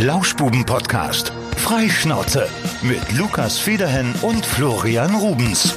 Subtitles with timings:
[0.00, 1.32] Lauschbuben-Podcast.
[1.56, 2.48] Freischnauze
[2.82, 5.76] mit Lukas Federhen und Florian Rubens.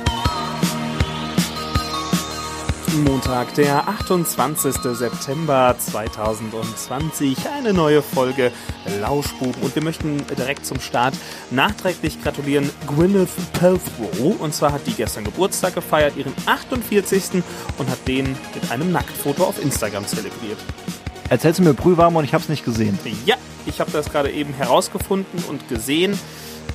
[3.04, 4.76] Montag, der 28.
[4.94, 7.36] September 2020.
[7.50, 8.52] Eine neue Folge
[9.00, 9.60] Lauschbuben.
[9.64, 11.16] Und wir möchten direkt zum Start
[11.50, 14.40] nachträglich gratulieren Gwyneth Paltrow.
[14.40, 17.42] Und zwar hat die gestern Geburtstag gefeiert, ihren 48.
[17.80, 20.60] und hat den mit einem Nacktfoto auf Instagram zelebriert.
[21.32, 23.00] Erzählst du mir brühwarm und ich hab's nicht gesehen.
[23.26, 26.20] Ja, ich habe das gerade eben herausgefunden und gesehen.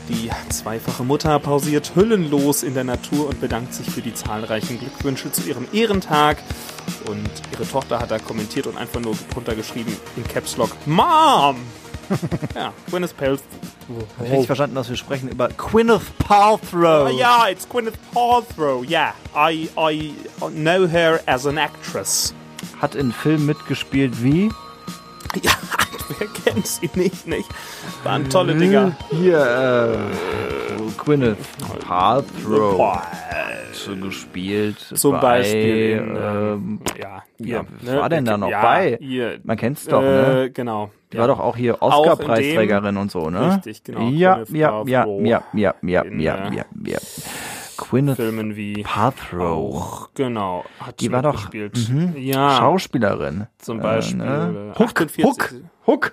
[0.08, 5.30] Die zweifache Mutter pausiert hüllenlos in der Natur und bedankt sich für die zahlreichen Glückwünsche
[5.30, 6.38] zu ihrem Ehrentag.
[7.06, 11.56] Und ihre Tochter hat da kommentiert und einfach nur drunter geschrieben in Caps Lock Mom!
[12.54, 13.42] ja, Gwyneth Paltrow.
[14.16, 17.10] Hab ich richtig verstanden, dass wir sprechen über Gwyneth Paltrow.
[17.12, 18.82] Oh, ja, it's Gwyneth Paltrow.
[18.88, 20.14] Yeah, I, I
[20.48, 22.32] know her as an actress.
[22.80, 24.50] Hat in Filmen mitgespielt wie?
[25.42, 25.52] Ja,
[26.18, 27.48] wer kennt sie nicht, nicht?
[28.04, 28.96] Waren tolle Dinger.
[29.10, 31.38] Hier, äh, Gwyneth
[31.80, 33.00] Paltrow.
[34.02, 34.78] Gespielt.
[34.78, 38.98] Zum bei, Beispiel in, ähm, Ja, ja, hier, was war denn da noch ja, bei?
[39.00, 40.44] Hier, Man kennt's doch, ne?
[40.44, 40.90] äh, Genau.
[41.12, 43.54] Die war doch auch hier Oscar-Preisträgerin und so, ne?
[43.54, 44.08] Richtig, genau.
[44.08, 46.98] Ja, ja, ja, ja, ja, ja, ja, äh, ja, ja.
[47.76, 50.08] Gwyneth Filmen wie Paltrow.
[50.14, 51.88] genau, hat Die war doch mitgespielt.
[51.88, 53.46] mhm, ja, Schauspielerin.
[53.58, 54.16] zum Beispiel.
[54.18, 54.72] ne?
[54.74, 55.54] äh, Huck, 48 Huck,
[55.86, 56.12] Huck.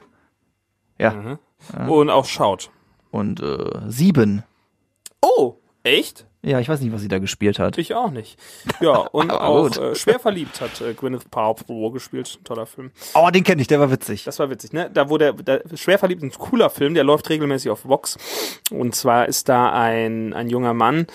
[0.99, 1.89] Ja, Mhm.
[1.89, 2.69] Und auch schaut.
[3.11, 4.43] und äh, Sieben.
[5.21, 6.25] Oh, echt?
[6.45, 7.77] Ja, ich weiß nicht, was sie da gespielt hat.
[7.77, 8.37] Ich auch nicht.
[8.81, 12.39] Ja, und auch äh, Schwer verliebt hat äh, Gwyneth Paltrow gespielt.
[12.43, 12.91] Toller Film.
[13.13, 14.25] Oh, den kenne ich, der war witzig.
[14.25, 14.89] Das war witzig, ne?
[14.93, 18.17] Da der, der Schwer verliebt ist ein cooler Film, der läuft regelmäßig auf Vox.
[18.71, 21.07] Und zwar ist da ein, ein junger Mann,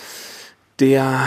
[0.81, 1.27] der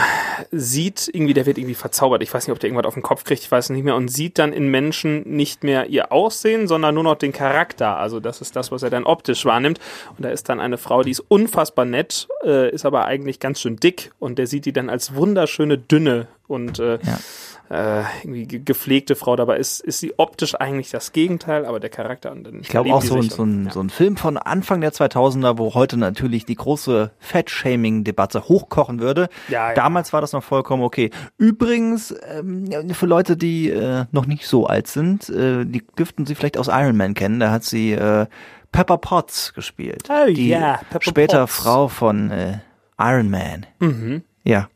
[0.52, 2.24] sieht irgendwie, der wird irgendwie verzaubert.
[2.24, 3.96] Ich weiß nicht, ob der irgendwas auf den Kopf kriegt, ich weiß nicht mehr.
[3.96, 7.98] Und sieht dann in Menschen nicht mehr ihr Aussehen, sondern nur noch den Charakter.
[7.98, 9.80] Also das ist das, was er dann optisch wahrnimmt.
[10.18, 13.60] Und da ist dann eine Frau, die ist unfassbar nett, äh, ist aber eigentlich ganz
[13.62, 14.12] schön dick.
[14.20, 17.00] Und der sieht die dann als wunderschöne, dünne und äh,
[17.72, 19.36] äh, irgendwie ge- gepflegte Frau.
[19.36, 22.32] Dabei ist, ist sie optisch eigentlich das Gegenteil, aber der Charakter.
[22.32, 23.72] Und dann Ich glaube auch so, ein- so, und- ein, ja.
[23.72, 29.30] so ein Film von Anfang der 2000er, wo heute natürlich die große Fat-Shaming-Debatte hochkochen würde.
[29.48, 29.74] Ja, ja.
[29.76, 31.10] Damals war das noch vollkommen okay.
[31.38, 36.36] Übrigens, ähm, für Leute, die äh, noch nicht so alt sind, äh, die dürften sie
[36.36, 37.40] vielleicht aus Iron Man kennen.
[37.40, 38.26] Da hat sie äh,
[38.72, 40.08] Pepper Potts gespielt.
[40.10, 41.56] Oh, die ja, Pepper später Potts.
[41.56, 42.60] Frau von äh,
[43.00, 43.66] Iron Man.
[43.80, 44.24] Mhm.
[44.44, 44.68] Ja.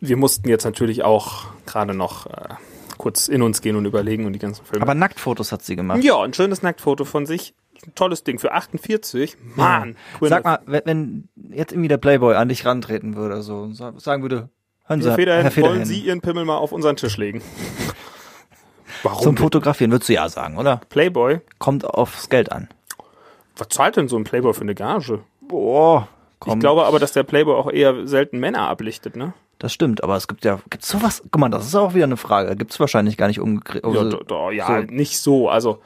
[0.00, 2.54] Wir mussten jetzt natürlich auch gerade noch äh,
[2.98, 4.82] kurz in uns gehen und überlegen und die ganzen Filme.
[4.82, 6.02] Aber Nacktfotos hat sie gemacht.
[6.02, 7.54] ja, ein schönes Nacktfoto von sich.
[7.86, 9.38] Ein tolles Ding für 48.
[9.56, 14.20] Mann, Sag mal, wenn, wenn jetzt irgendwie der Playboy an dich rantreten würde, so sagen
[14.20, 14.50] würde,
[14.84, 17.40] hören Sie, Herr Federhen, Herr Federhen, wollen Sie Ihren Pimmel mal auf unseren Tisch legen?
[19.02, 19.22] Warum?
[19.22, 20.82] zum Fotografieren, würdest du ja sagen, oder?
[20.90, 21.40] Playboy?
[21.58, 22.68] Kommt aufs Geld an.
[23.56, 25.20] Was zahlt denn so ein Playboy für eine Gage?
[25.40, 26.06] Boah,
[26.38, 29.32] komm, Ich glaube aber, dass der Playboy auch eher selten Männer ablichtet, ne?
[29.60, 32.16] Das stimmt, aber es gibt ja, gibt's sowas, guck mal, das ist auch wieder eine
[32.16, 33.84] Frage, gibt's wahrscheinlich gar nicht umgekehrt.
[33.84, 34.92] Ja, Also, do, do, ja so.
[34.92, 35.48] nicht so.
[35.48, 35.80] Also,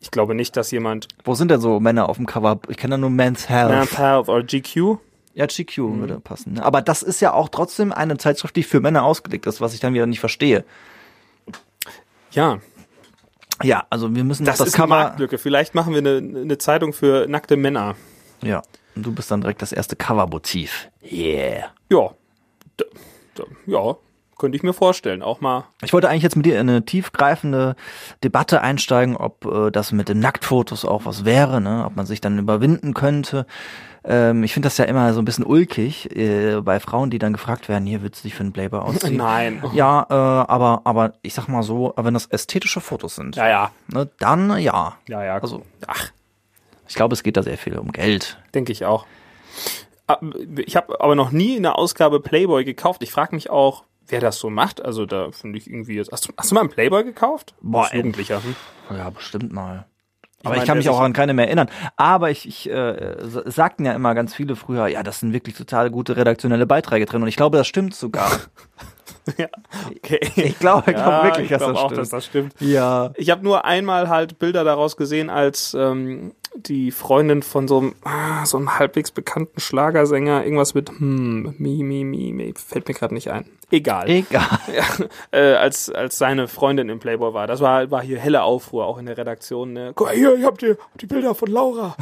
[0.00, 2.58] ich glaube nicht, dass jemand wo sind denn so Männer auf dem Cover?
[2.68, 3.70] Ich kenne da nur Men's Health.
[3.70, 4.98] Men's Health oder GQ
[5.34, 6.00] Ja, GQ Mhm.
[6.00, 6.54] würde passen.
[6.54, 6.64] ne?
[6.64, 9.80] Aber das ist ja auch trotzdem eine Zeitschrift, die für Männer ausgelegt ist, was ich
[9.80, 10.64] dann wieder nicht verstehe.
[12.32, 12.58] Ja,
[13.62, 14.94] Ja, also wir müssen das, das, ist eine Cover.
[14.96, 15.36] Marktlücke.
[15.36, 17.94] Vielleicht machen wir eine, eine Zeitung für nackte Männer.
[18.42, 18.62] Ja,
[18.96, 20.88] und du bist dann direkt das erste Covermotiv.
[21.04, 21.66] Yeah.
[21.90, 22.10] Ja,
[23.66, 23.96] ja,
[24.38, 25.22] könnte ich mir vorstellen.
[25.22, 25.64] Auch mal.
[25.82, 27.76] Ich wollte eigentlich jetzt mit dir in eine tiefgreifende
[28.24, 31.84] Debatte einsteigen, ob äh, das mit den Nacktfotos auch was wäre, ne?
[31.86, 33.46] ob man sich dann überwinden könnte.
[34.02, 37.34] Ähm, ich finde das ja immer so ein bisschen ulkig äh, bei Frauen, die dann
[37.34, 39.16] gefragt werden, hier willst du dich für einen Playboy ausziehen?
[39.18, 39.62] Nein.
[39.74, 43.70] Ja, äh, aber aber ich sag mal so, wenn das ästhetische Fotos sind, Ja, ja.
[43.88, 44.96] ne, dann ja.
[45.06, 45.34] Ja, ja.
[45.38, 46.08] Also- ach,
[46.88, 48.38] Ich glaube, es geht da sehr viel um Geld.
[48.54, 49.04] denke ich auch.
[50.66, 53.02] Ich habe aber noch nie eine Ausgabe Playboy gekauft.
[53.02, 54.84] Ich frage mich auch, wer das so macht.
[54.84, 56.12] Also da finde ich irgendwie jetzt.
[56.12, 57.54] Hast du, hast du mal einen Playboy gekauft?
[57.60, 57.98] Boah, Als ey.
[57.98, 58.42] Jugendlicher.
[58.42, 58.56] Hm?
[58.96, 59.86] Ja, bestimmt mal.
[60.42, 61.68] Aber meine, ich kann mich auch an keine mehr erinnern.
[61.96, 65.90] Aber ich, ich äh, sagten ja immer ganz viele früher, ja, das sind wirklich total
[65.90, 67.20] gute redaktionelle Beiträge drin.
[67.22, 68.30] Und ich glaube, das stimmt sogar.
[69.36, 69.48] ja,
[69.90, 70.18] okay.
[70.36, 72.00] Ich glaube, ich Ja, glaube wirklich, ich dass glaube das auch, stimmt.
[72.00, 72.54] dass das stimmt.
[72.60, 73.10] ja.
[73.16, 77.94] Ich habe nur einmal halt Bilder daraus gesehen, als ähm, die Freundin von so einem,
[78.02, 82.94] ah, so einem halbwegs bekannten Schlagersänger irgendwas mit hm, mi, mi, mi, mi, fällt mir
[82.94, 83.46] gerade nicht ein.
[83.70, 84.08] Egal.
[84.08, 84.58] Egal.
[84.74, 87.46] ja, äh, als, als seine Freundin im Playboy war.
[87.46, 89.72] Das war, war hier helle Aufruhr, auch in der Redaktion.
[89.72, 89.92] Ne?
[89.94, 91.96] Guck mal hier, ich hab die, die Bilder von Laura.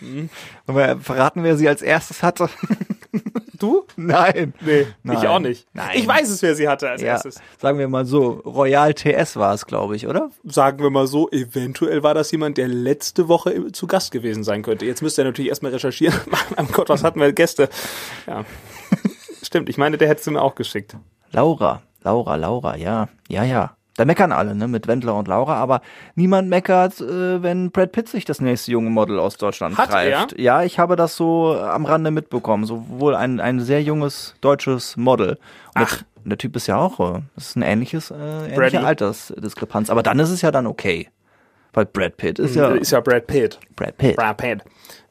[0.00, 0.30] Wollen
[0.66, 2.48] wir verraten, wer sie als erstes hatte?
[3.58, 3.84] Du?
[3.96, 4.54] Nein.
[4.60, 5.18] Nee, Nein.
[5.18, 5.66] ich auch nicht.
[5.72, 5.90] Nein.
[5.94, 7.40] Ich weiß es, wer sie hatte als Ja, erstes.
[7.60, 10.30] sagen wir mal so, Royal TS war es, glaube ich, oder?
[10.44, 14.62] Sagen wir mal so, eventuell war das jemand, der letzte Woche zu Gast gewesen sein
[14.62, 14.86] könnte.
[14.86, 16.18] Jetzt müsst ihr natürlich erstmal recherchieren.
[16.56, 17.68] mein Gott, was hatten wir Gäste?
[18.26, 18.44] Ja.
[19.42, 20.96] Stimmt, ich meine, der hättest du mir auch geschickt.
[21.32, 23.76] Laura, Laura, Laura, ja, ja, ja.
[23.98, 25.80] Da meckern alle, ne, mit Wendler und Laura, aber
[26.14, 30.38] niemand meckert, äh, wenn Brad Pitt sich das nächste junge Model aus Deutschland Hat greift.
[30.38, 32.64] Ja, ich habe das so am Rande mitbekommen.
[32.64, 35.30] Sowohl ein, ein sehr junges deutsches Model.
[35.30, 35.38] Und
[35.82, 35.96] Ach.
[35.96, 38.76] Der, der Typ ist ja auch, äh, das ist ein ähnliches, äh, ähnliche Brady.
[38.76, 39.90] Altersdiskrepanz.
[39.90, 41.08] Aber dann ist es ja dann okay.
[41.72, 43.58] Weil Brad Pitt ist ja, Ist ja Brad Pitt.
[43.74, 44.14] Brad Pitt.
[44.14, 44.62] Brad Pitt.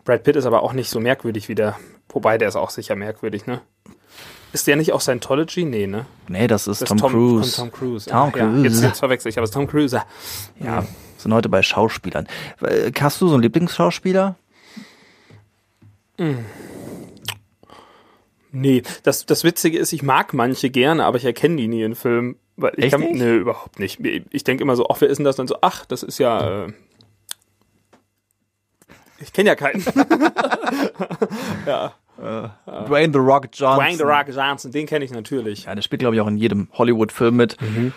[0.05, 1.75] Brad Pitt ist aber auch nicht so merkwürdig wie der.
[2.07, 3.59] Wobei, der ist auch sicher merkwürdig, ne?
[4.53, 5.65] Ist der nicht auch Scientology?
[5.65, 6.05] Nee, ne?
[6.27, 7.55] Nee, das ist Das Tom, ist Tom Cruise.
[7.55, 8.09] Von Tom Cruise.
[8.09, 8.63] Tom Ah, Ja, Cruise.
[8.63, 10.01] jetzt, jetzt verwechsel ich, aber es ist Tom Cruise.
[10.59, 10.85] Ja,
[11.17, 12.27] sind heute bei Schauspielern.
[12.61, 14.35] Äh, Hast du so einen Lieblingsschauspieler?
[18.51, 21.95] Nee, das, das Witzige ist, ich mag manche gerne, aber ich erkenne die nie in
[21.95, 22.37] Filmen.
[22.55, 23.13] Weil ich Echt kann, nicht?
[23.15, 23.99] Nee, überhaupt nicht.
[24.31, 25.35] Ich denke immer so, ach, wer ist denn das?
[25.35, 26.65] dann so, ach, das ist ja.
[26.65, 26.73] Äh,
[29.19, 29.83] ich kenne ja keinen.
[31.67, 31.93] ja.
[32.17, 33.77] Dwayne The Rock Johnson.
[33.77, 35.65] Dwayne The Rock Johnson, den kenne ich natürlich.
[35.65, 37.61] Ja, der spielt, glaube ich, auch in jedem Hollywood-Film mit.
[37.61, 37.93] Mhm.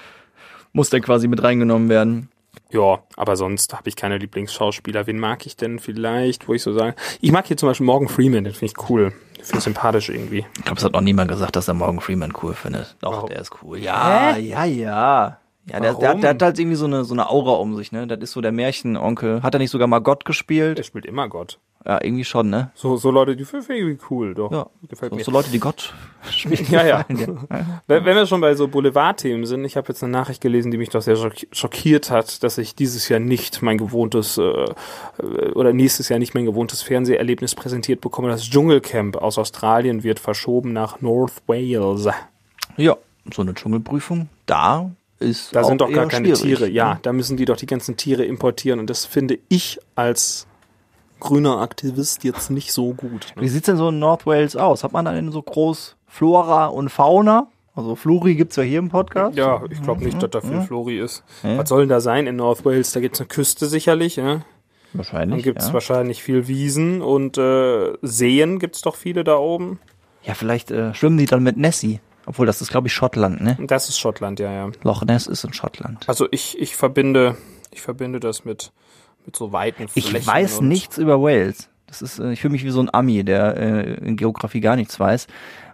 [0.72, 2.28] Muss der quasi mit reingenommen werden.
[2.70, 5.06] Ja, aber sonst habe ich keine Lieblingsschauspieler.
[5.06, 6.94] Wen mag ich denn vielleicht, wo ich so sage?
[7.20, 9.12] Ich mag hier zum Beispiel Morgan Freeman, den finde ich cool.
[9.36, 10.44] Den finde ich sympathisch irgendwie.
[10.56, 12.96] Ich glaube, es hat noch niemand gesagt, dass er Morgan Freeman cool findet.
[13.00, 13.28] Doch, Warum?
[13.30, 13.78] der ist cool.
[13.78, 15.38] Ja, ja, ja.
[15.66, 18.06] Ja, der, der, der hat halt irgendwie so eine, so eine Aura um sich, ne?
[18.06, 19.42] Das ist so der Märchenonkel.
[19.42, 20.84] Hat er nicht sogar mal Gott Der gespielt?
[20.84, 21.58] spielt immer Gott.
[21.86, 22.70] Ja, irgendwie schon, ne?
[22.74, 24.52] So, so Leute, die finde ich irgendwie cool, doch.
[24.52, 24.66] Ja.
[24.86, 25.24] Gefällt So, mir.
[25.24, 25.94] so Leute, die Gott
[26.30, 26.66] spielen.
[26.70, 27.04] Ja, ja.
[27.86, 30.90] Wenn wir schon bei so Boulevardthemen sind, ich habe jetzt eine Nachricht gelesen, die mich
[30.90, 35.72] doch sehr schock- schockiert hat, dass ich dieses Jahr nicht mein gewohntes äh, äh, oder
[35.72, 38.28] nächstes Jahr nicht mein gewohntes Fernseherlebnis präsentiert bekomme.
[38.28, 42.06] Das Dschungelcamp aus Australien wird verschoben nach North Wales.
[42.76, 42.96] Ja,
[43.32, 46.68] so eine Dschungelprüfung, da ist Da sind doch gar keine schwierig, Tiere.
[46.68, 47.00] Ja, ne?
[47.02, 50.46] da müssen die doch die ganzen Tiere importieren und das finde ich als
[51.20, 53.32] grüner Aktivist jetzt nicht so gut.
[53.36, 53.48] Wie Ne?
[53.48, 54.82] sieht's denn so in North Wales aus?
[54.84, 57.48] Hat man da denn so groß Flora und Fauna?
[57.76, 59.36] Also Flori gibt's ja hier im Podcast.
[59.36, 61.22] Ja, ich glaube nicht, dass da viel Flori ist.
[61.42, 61.56] Ja.
[61.58, 62.92] Was soll denn da sein in North Wales?
[62.92, 64.16] Da gibt's eine Küste sicherlich.
[64.16, 64.40] Ja?
[64.92, 65.36] Wahrscheinlich.
[65.36, 65.72] Dann gibt's ja.
[65.72, 69.78] wahrscheinlich viel Wiesen und äh, Seen gibt's doch viele da oben.
[70.24, 72.00] ja, vielleicht äh, schwimmen die dann mit Nessie.
[72.26, 73.56] Obwohl, das ist, glaube ich, Schottland, ne?
[73.66, 74.70] Das ist Schottland, ja, ja.
[74.82, 76.08] Loch Ness ist in Schottland.
[76.08, 77.36] Also ich, ich verbinde,
[77.72, 78.72] ich verbinde das mit,
[79.26, 80.16] mit so weiten Flächen.
[80.16, 81.68] Ich weiß nichts über Wales.
[81.86, 84.76] Das ist, äh, ich fühle mich wie so ein Ami, der äh, in Geografie gar
[84.76, 85.26] nichts weiß.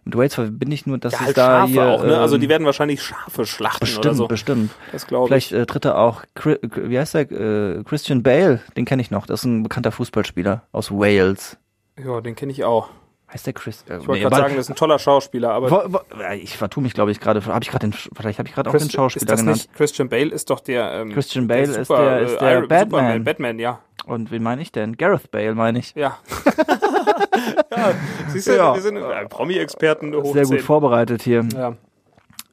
[0.05, 2.19] Mit Wales verbinde ich nur, dass Ja, es halt da Schafe hier, auch, ne?
[2.19, 4.29] Also die ähm, werden wahrscheinlich Schafe schlachten bestimmt, oder so.
[4.29, 4.71] bestimmt.
[4.93, 5.49] Das glaube ich.
[5.49, 9.27] Vielleicht äh, tritt er auch, wie heißt der, äh, Christian Bale, den kenne ich noch.
[9.27, 11.59] Das ist ein bekannter Fußballspieler aus Wales.
[12.03, 12.89] Ja, den kenne ich auch.
[13.33, 13.85] Heißt der Chris?
[13.89, 16.57] Äh, Ich wollte gerade sagen, das ist ein toller Schauspieler, aber Wo, wo, äh, ich
[16.57, 17.45] vertue mich, glaube ich, gerade.
[17.45, 19.57] Habe ich gerade den, vielleicht habe ich gerade auch den Schauspieler ist das genannt.
[19.59, 22.69] nicht Christian Bale ist doch der ähm, Christian Bale ist Super, der- ist der Iron-
[22.69, 22.89] Batman.
[23.01, 23.81] Superman, Batman, ja.
[24.07, 24.97] Und wen meine ich denn?
[24.97, 25.93] Gareth Bale meine ich.
[25.97, 26.19] Ja.
[27.77, 27.93] ja,
[28.29, 28.75] siehst du, Ja.
[28.75, 30.59] wir sind äh, Promi-Experten Sehr gut 10.
[30.61, 31.45] vorbereitet hier.
[31.55, 31.75] Ja.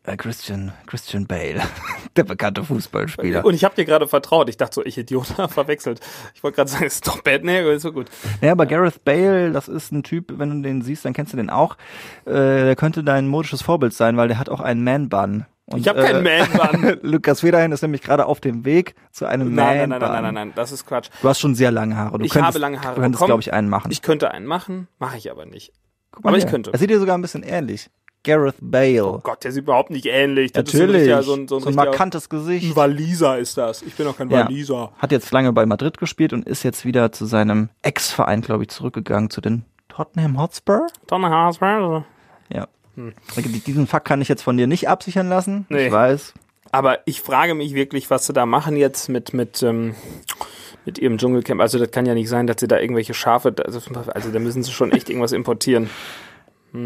[0.06, 1.62] Äh, Christian, Christian Bale,
[2.18, 3.46] der bekannte Fußballspieler.
[3.46, 4.50] Und ich habe dir gerade vertraut.
[4.50, 6.02] Ich dachte so, ich Idiot, verwechselt.
[6.36, 8.10] Ich wollte gerade sagen, es ist doch Batman, aber ist so gut.
[8.42, 11.38] Ja, aber Gareth Bale, das ist ein Typ, wenn du den siehst, dann kennst du
[11.38, 11.78] den auch.
[12.26, 15.46] Äh, der könnte dein modisches Vorbild sein, weil der hat auch einen Man-Bun.
[15.68, 16.98] Und, Ich habe keinen äh, Man-Bun.
[17.04, 19.90] Lukas Federhin ist nämlich gerade auf dem Weg zu einem Nein, Man-Bun.
[19.90, 21.10] nein, nein, nein, nein, nein, das ist Quatsch.
[21.22, 22.18] Du hast schon sehr lange Haare.
[22.20, 22.96] Du Ich könntest, habe lange Haare.
[22.96, 23.90] Du könntest, glaube ich, einen machen.
[23.90, 25.72] Ich könnte einen machen, mache ich aber nicht.
[26.12, 26.52] Guck mal aber ich hier.
[26.52, 26.74] könnte.
[26.74, 27.90] Er sieht dir sogar ein bisschen ähnlich.
[28.24, 29.06] Gareth Bale.
[29.06, 30.52] Oh Gott, der sieht überhaupt nicht ähnlich.
[30.54, 31.08] Das Natürlich.
[31.08, 32.72] Ist so ein, so ein, so ein, markantes Gesicht.
[32.72, 33.82] Ein Waliser ist das.
[33.82, 34.46] Ich bin doch kein Ja.
[34.46, 34.92] Waliser.
[34.98, 38.70] Hat jetzt lange bei Madrid gespielt und ist jetzt wieder zu seinem Ex-Verein, glaube ich,
[38.70, 40.88] zurückgegangen, zu den Tottenham Hotspur.
[41.08, 42.06] Tom Haasberg.
[42.50, 42.68] Ja.
[43.66, 45.66] Diesen Fakt kann ich jetzt von dir nicht absichern lassen.
[45.70, 45.88] Nee.
[45.88, 46.34] Ich weiß.
[46.72, 49.96] Aber ich frage mich wirklich, was sie da machen jetzt mit, mit, ähm,
[50.86, 51.62] mit ihrem Dschungelcamp.
[51.62, 54.64] Also das kann ja nicht sein, dass sie da irgendwelche Schafe, also, also da müssen
[54.64, 55.90] sie schon echt irgendwas importieren.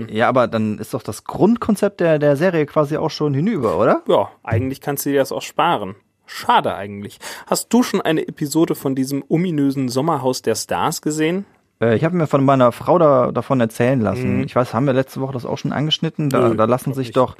[0.09, 4.01] Ja, aber dann ist doch das Grundkonzept der, der Serie quasi auch schon hinüber, oder?
[4.07, 5.95] Ja, eigentlich kannst du dir das auch sparen.
[6.25, 7.19] Schade eigentlich.
[7.45, 11.45] Hast du schon eine Episode von diesem ominösen Sommerhaus der Stars gesehen?
[11.79, 14.43] Äh, ich habe mir von meiner Frau da, davon erzählen lassen.
[14.43, 16.29] Ich weiß, haben wir letzte Woche das auch schon angeschnitten?
[16.29, 17.17] Da, Nö, da lassen sich nicht.
[17.17, 17.37] doch,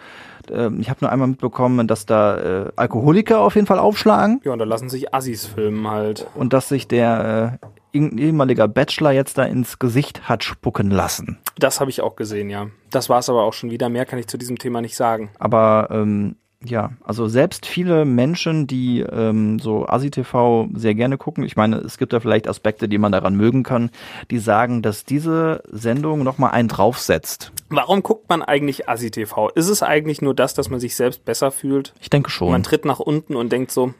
[0.50, 4.54] äh, ich habe nur einmal mitbekommen, dass da äh, Alkoholiker auf jeden Fall aufschlagen Ja,
[4.54, 6.25] und da lassen sich Assis filmen halt.
[6.36, 11.38] und dass sich der äh, ehemaliger Bachelor jetzt da ins Gesicht hat spucken lassen.
[11.58, 12.68] Das habe ich auch gesehen, ja.
[12.92, 13.89] Das war es aber auch schon wieder.
[13.89, 15.30] Mehr kann ich zu diesem Thema nicht sagen.
[15.39, 21.56] Aber ähm, Ja, also selbst viele Menschen, die ähm, so ASI-TV sehr gerne gucken, ich
[21.56, 23.92] meine, es gibt da vielleicht Aspekte, die man daran mögen kann,
[24.32, 27.51] die sagen, dass diese Sendung nochmal einen draufsetzt.
[27.70, 29.50] Warum guckt man eigentlich ASI-TV?
[29.50, 31.94] Ist es eigentlich nur das, dass man sich selbst besser fühlt?
[32.01, 32.51] Ich denke schon.
[32.51, 33.94] Man tritt nach unten und denkt so,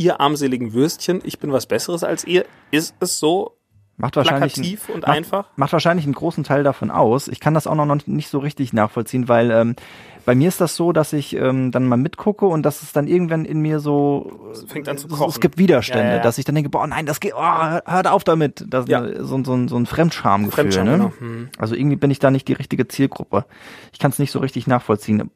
[0.00, 2.46] ihr armseligen Würstchen, ich bin was Besseres als ihr.
[2.70, 3.56] Ist es so
[3.98, 5.44] Macht wahrscheinlich, plakativ und macht, einfach?
[5.56, 7.28] macht wahrscheinlich einen großen Teil davon aus.
[7.28, 9.76] Ich kann das auch noch nicht so richtig nachvollziehen, weil ähm,
[10.24, 13.06] bei mir ist das so, dass ich ähm, dann mal mitgucke und dass es dann
[13.08, 15.28] irgendwann in mir so Es fängt an zu so- kochen.
[15.28, 16.22] Es gibt Widerstände, Ja, ja, ja.
[16.22, 18.64] dass ich dann denke, boah, nein, das geht, oh, hört auf damit.
[18.68, 19.04] Das Ja.
[19.22, 20.54] so, so, ein- so ein Fremdschamgefühl.
[20.54, 20.92] Fremdscham, ne?
[20.92, 21.12] genau.
[21.18, 21.48] Hm.
[21.58, 23.44] Also irgendwie bin ich da nicht die richtige Zielgruppe.
[23.92, 25.30] Ich kann es nicht so richtig nachvollziehen.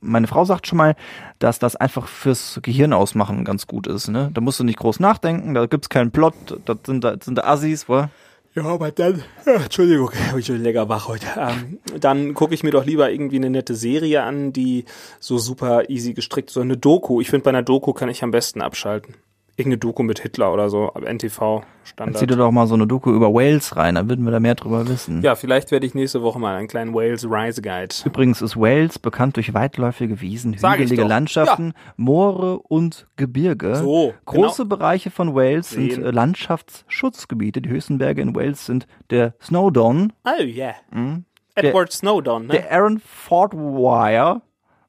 [0.00, 0.96] Meine Frau sagt schon mal,
[1.38, 4.08] dass das einfach fürs Gehirn ausmachen ganz gut ist.
[4.08, 4.30] Ne?
[4.34, 6.34] Da musst du nicht groß nachdenken, da gibt's keinen Plot,
[6.64, 8.06] das sind da, sind da Assis, wo?
[8.54, 11.26] Ja, aber dann, ja, Entschuldigung, ich bin lecker wach heute.
[11.36, 14.84] Ähm, dann gucke ich mir doch lieber irgendwie eine nette Serie an, die
[15.20, 16.50] so super easy gestrickt.
[16.50, 17.20] So eine Doku.
[17.20, 19.14] Ich finde, bei einer Doku kann ich am besten abschalten.
[19.58, 21.62] Irgendeine Doku mit Hitler oder so, NTV,
[21.96, 22.38] Dann zieh dir Standard.
[22.38, 25.20] doch mal so eine Doku über Wales rein, dann würden wir da mehr drüber wissen.
[25.22, 27.92] Ja, vielleicht werde ich nächste Woche mal einen kleinen Wales Rise Guide.
[28.04, 31.02] Übrigens ist Wales bekannt durch weitläufige Wiesen, hügelige.
[31.02, 33.74] Landschaften, Moore und Gebirge.
[33.74, 36.04] So, Große Bereiche von Wales sind Sehen.
[36.04, 37.60] äh, Landschaftsschutzgebiete.
[37.60, 40.74] Die höchsten Berge in Wales sind der Snowdon, Oh, yeah.
[41.56, 42.52] Edward Snowdon, ne?
[42.52, 44.42] der Aaron Fort Wire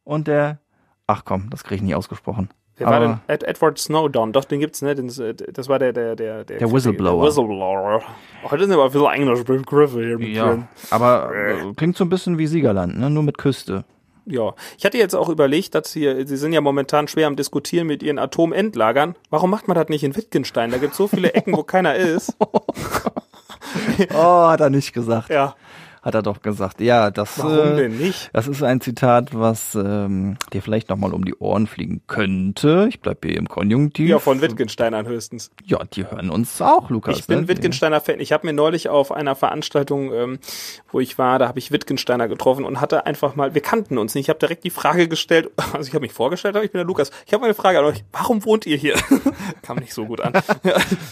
[0.03, 0.59] und der,
[1.07, 2.49] ach komm, das kriege ich nie ausgesprochen.
[2.79, 3.19] Wer war denn?
[3.27, 4.95] Ed, Edward Snowdon, doch, den gibt's, ne?
[4.95, 5.07] Den,
[5.53, 7.21] das war der, der, der, Der Whistleblower.
[7.21, 8.01] Der Whistleblower.
[8.43, 10.67] Oh, heute sind aber ein bisschen englische Begriffe hier mit ja, drin.
[10.89, 13.09] aber äh, klingt so ein bisschen wie Siegerland, ne?
[13.09, 13.83] nur mit Küste.
[14.25, 17.87] Ja, ich hatte jetzt auch überlegt, dass hier, Sie sind ja momentan schwer am Diskutieren
[17.87, 19.15] mit Ihren Atomendlagern.
[19.29, 20.71] Warum macht man das nicht in Wittgenstein?
[20.71, 22.35] Da gibt's so viele Ecken, wo keiner ist.
[24.15, 25.29] Oh, hat er nicht gesagt.
[25.29, 25.53] Ja,
[26.09, 26.81] Hat er doch gesagt.
[26.81, 28.31] Ja, das, warum äh, denn nicht?
[28.33, 32.87] das ist ein Zitat, was ähm, dir vielleicht nochmal um die Ohren fliegen könnte.
[32.89, 34.09] Ich bleib hier im Konjunktiv.
[34.09, 35.51] Ja, von Wittgensteinern höchstens.
[35.63, 37.19] Ja, die hören uns auch, Lukas.
[37.19, 37.47] Ich bin ne?
[37.47, 38.19] Wittgensteiner Fan.
[38.19, 40.39] Ich habe mir neulich auf einer Veranstaltung, ähm,
[40.91, 44.15] wo ich war, da habe ich Wittgensteiner getroffen und hatte einfach mal, wir kannten uns
[44.15, 44.25] nicht.
[44.25, 46.87] Ich habe direkt die Frage gestellt, also ich habe mich vorgestellt, aber ich bin der
[46.87, 47.11] Lukas.
[47.27, 48.03] Ich habe eine Frage an euch.
[48.11, 48.95] Warum wohnt ihr hier?
[49.61, 50.33] Kam nicht so gut an.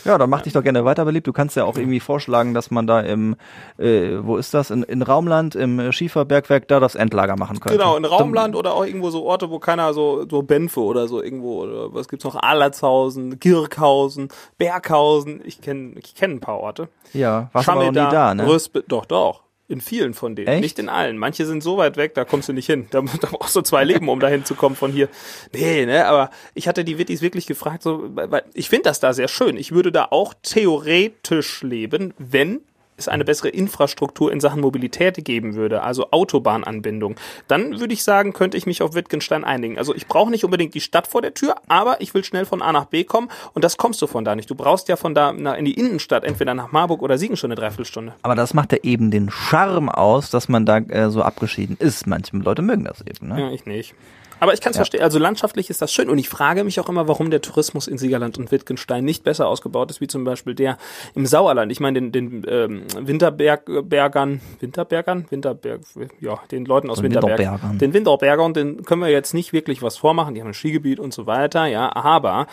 [0.06, 1.28] Ja, dann mach dich doch gerne weiter beliebt.
[1.28, 3.36] Du kannst ja auch irgendwie vorschlagen, dass man da im,
[3.78, 4.72] äh, wo ist das?
[4.72, 7.78] In, in Raumland, im Schieferbergwerk, da das Endlager machen könnte.
[7.78, 11.22] Genau, in Raumland oder auch irgendwo so Orte, wo keiner so, so Benfe oder so
[11.22, 12.36] irgendwo, oder was gibt's noch?
[12.36, 15.42] Allertshausen, Girkhausen, Berghausen.
[15.44, 16.90] Ich kenne ich kenn ein paar Orte.
[17.14, 18.48] Ja, warst aber noch nie da, ne?
[18.48, 19.44] Rösbe, doch, doch.
[19.70, 20.48] In vielen von denen.
[20.48, 20.62] Echt?
[20.62, 21.18] Nicht in allen.
[21.18, 22.88] Manche sind so weit weg, da kommst du nicht hin.
[22.90, 25.10] Da, da brauchst du zwei Leben, um dahin zu kommen von hier.
[25.54, 29.12] Nee, ne, aber ich hatte die Wittis wirklich gefragt, so, weil ich finde das da
[29.12, 29.58] sehr schön.
[29.58, 32.62] Ich würde da auch theoretisch leben, wenn
[32.98, 37.16] es eine bessere Infrastruktur in Sachen Mobilität geben würde, also Autobahnanbindung,
[37.48, 39.78] dann würde ich sagen, könnte ich mich auf Wittgenstein einigen.
[39.78, 42.62] Also ich brauche nicht unbedingt die Stadt vor der Tür, aber ich will schnell von
[42.62, 44.50] A nach B kommen und das kommst du von da nicht.
[44.50, 47.60] Du brauchst ja von da in die Innenstadt, entweder nach Marburg oder Siegen schon eine
[47.60, 48.14] Dreiviertelstunde.
[48.24, 52.08] Aber das macht ja eben den Charme aus, dass man da äh, so abgeschieden ist.
[52.08, 53.40] Manche Leute mögen das eben, ne?
[53.40, 53.94] Ja, ich nicht.
[54.40, 55.02] Aber ich kann es verstehen.
[55.02, 56.10] Also landschaftlich ist das schön.
[56.10, 59.48] Und ich frage mich auch immer, warum der Tourismus in Siegerland und Wittgenstein nicht besser
[59.48, 60.78] ausgebaut ist, wie zum Beispiel der
[61.16, 61.72] im Sauerland.
[61.72, 65.26] Ich meine, den, den ähm, Winterbergern, Winterbergern?
[65.30, 65.82] Winterberg,
[66.20, 67.40] ja, den Leuten aus Den Winterberg.
[67.40, 67.78] Winterbergern.
[67.80, 70.36] Den Winterbergern, den können wir jetzt nicht wirklich was vormachen.
[70.36, 71.96] Die haben ein Skigebiet und so weiter, ja.
[71.96, 72.48] Aber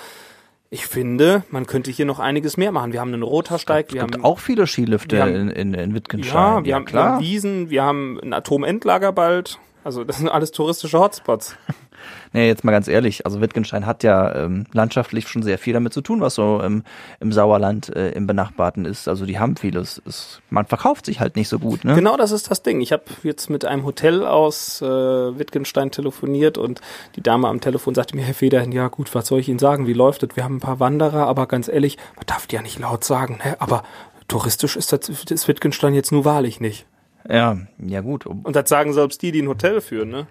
[0.70, 2.92] ich finde, man könnte hier noch einiges mehr machen.
[2.92, 5.94] Wir haben einen Rotersteig, wir Es haben gibt auch viele Skilifte haben- in, in, in
[5.94, 6.34] Wittgenstein.
[6.34, 9.58] ja, wir, ja, haben, wir haben Wiesen, wir haben ein Atomendlager bald.
[9.84, 11.56] Also das sind alles touristische Hotspots.
[12.32, 15.92] Nee, jetzt mal ganz ehrlich, also Wittgenstein hat ja ähm, landschaftlich schon sehr viel damit
[15.92, 16.82] zu tun, was so im,
[17.20, 19.08] im Sauerland, äh, im Benachbarten ist.
[19.08, 20.02] Also die haben vieles.
[20.04, 21.94] Es, man verkauft sich halt nicht so gut, ne?
[21.94, 22.80] Genau das ist das Ding.
[22.80, 26.80] Ich habe jetzt mit einem Hotel aus äh, Wittgenstein telefoniert und
[27.16, 29.86] die Dame am Telefon sagte mir, Herr Federhen, ja gut, was soll ich Ihnen sagen?
[29.86, 30.30] Wie läuft es?
[30.34, 33.38] Wir haben ein paar Wanderer, aber ganz ehrlich, man darf die ja nicht laut sagen,
[33.44, 33.56] ne?
[33.60, 33.84] aber
[34.28, 36.86] touristisch ist das ist Wittgenstein jetzt nur wahrlich nicht.
[37.28, 38.26] Ja, ja gut.
[38.26, 40.26] Und das sagen selbst die, die ein Hotel führen, ne?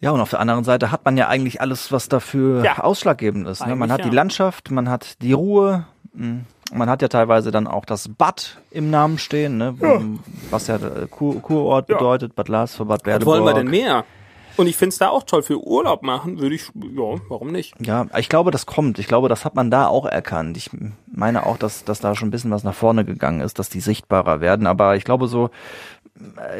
[0.00, 2.78] Ja, und auf der anderen Seite hat man ja eigentlich alles, was dafür Ja.
[2.78, 3.66] ausschlaggebend ist.
[3.66, 3.76] Ne?
[3.76, 4.14] Man hat die ja.
[4.14, 6.40] Landschaft, man hat die Ruhe, mh,
[6.72, 9.74] man hat ja teilweise dann auch das Bad im Namen stehen, ne?
[10.50, 11.96] was ja äh, Kur Kurort Ja.
[11.98, 13.26] bedeutet, Bad Lars für Bad Was Berleburg.
[13.26, 14.04] wollen wir denn mehr?
[14.56, 15.42] Und ich find's da auch toll.
[15.42, 17.74] Für Urlaub machen würde ich, ja, warum nicht?
[17.80, 18.98] Ja, ich glaube, das kommt.
[18.98, 20.56] Ich glaube, das hat man da auch erkannt.
[20.56, 20.70] Ich
[21.10, 23.80] meine auch, dass, dass da schon ein bisschen was nach vorne gegangen ist, dass die
[23.80, 24.66] sichtbarer werden.
[24.66, 25.50] Aber ich glaube so,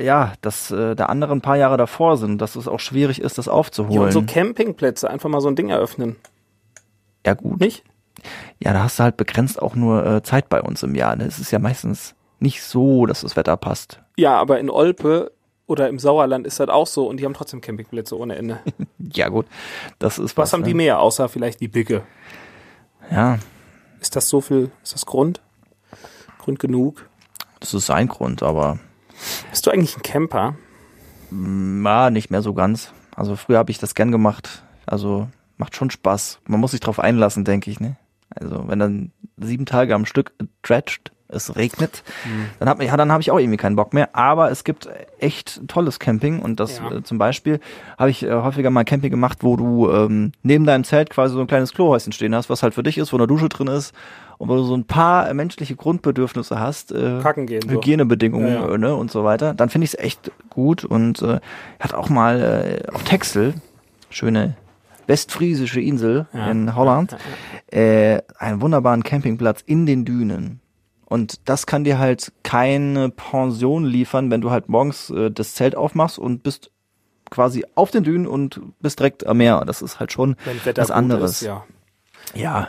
[0.00, 3.38] ja, dass äh, da andere ein paar Jahre davor sind, dass es auch schwierig ist,
[3.38, 4.12] das Ja, und aufzuholen.
[4.12, 6.17] so Campingplätze, einfach mal so ein Ding eröffnen.
[7.26, 7.61] Ja, gut.
[7.61, 7.85] Nicht?
[8.59, 11.17] Ja, da hast du halt begrenzt auch nur äh, Zeit bei uns im Jahr.
[11.17, 11.25] Ne?
[11.25, 14.00] Es ist ja meistens nicht so, dass das Wetter passt.
[14.17, 15.33] Ja, aber in Olpe
[15.67, 18.59] Oder im Sauerland ist das auch so und die haben trotzdem Campingplätze ohne Ende.
[19.12, 19.47] Ja, gut.
[19.99, 20.76] Das ist Was haben die ne?
[20.79, 22.02] mehr, außer vielleicht die Bicke?
[23.11, 23.38] Ja,
[24.00, 25.40] Ist das so viel, ist das Grund?
[26.38, 27.07] Grund genug?
[27.61, 28.79] das ist ein Grund, aber
[29.50, 30.57] Bist du eigentlich ein Camper?
[31.31, 32.93] na, nicht mehr so ganz.
[33.15, 34.65] Also früher habe ich das gern gemacht.
[34.87, 36.41] Also macht schon Spaß.
[36.47, 37.97] Man muss sich drauf einlassen, denke ich, ne?
[38.31, 42.03] Also wenn dann sieben Tage am Stück dredgt, es regnet,
[42.59, 44.15] dann hab, ja, dann habe ich auch irgendwie keinen Bock mehr.
[44.15, 46.91] Aber es gibt echt tolles Camping und das Ja.
[46.99, 47.61] äh, zum Beispiel
[47.99, 51.41] habe ich äh, häufiger mal Camping gemacht, wo du ähm, neben deinem Zelt quasi so
[51.41, 53.95] ein kleines Klohäuschen stehen hast, was halt für dich ist, wo eine Dusche drin ist
[54.39, 56.93] und wo du so ein paar menschliche Grundbedürfnisse hast.
[56.93, 57.63] Äh, Kacken gehen.
[57.63, 57.71] So.
[57.71, 58.79] Hygienebedingungen Ja, ja.
[58.79, 61.41] Ne, und so weiter, dann finde ich es echt gut und äh,
[61.79, 63.55] hat auch mal äh, auf Texel,
[64.09, 64.57] schöne
[65.07, 66.51] westfriesische Insel Ja.
[66.51, 67.17] in Holland,
[67.73, 70.61] äh, einen wunderbaren Campingplatz in den Dünen.
[71.11, 75.75] Und das kann dir halt keine Pension liefern, wenn du halt morgens äh, das Zelt
[75.76, 76.71] aufmachst und bist
[77.31, 79.62] quasi auf den Dünen und bist direkt am Meer.
[79.67, 80.37] Das ist halt schon
[80.76, 81.33] was anderes.
[81.33, 81.64] ist, ja.
[82.35, 82.69] Ja.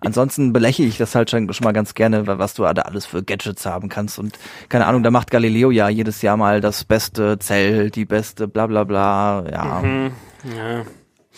[0.00, 3.06] Ansonsten belächle ich das halt schon, schon mal ganz gerne, wa- was du da alles
[3.06, 4.18] für Gadgets haben kannst.
[4.18, 8.46] Und keine Ahnung, da macht Galileo ja jedes Jahr mal das beste Zelt, die beste
[8.48, 9.44] bla bla bla.
[9.50, 10.12] Ja, Hm,
[10.56, 10.78] ja.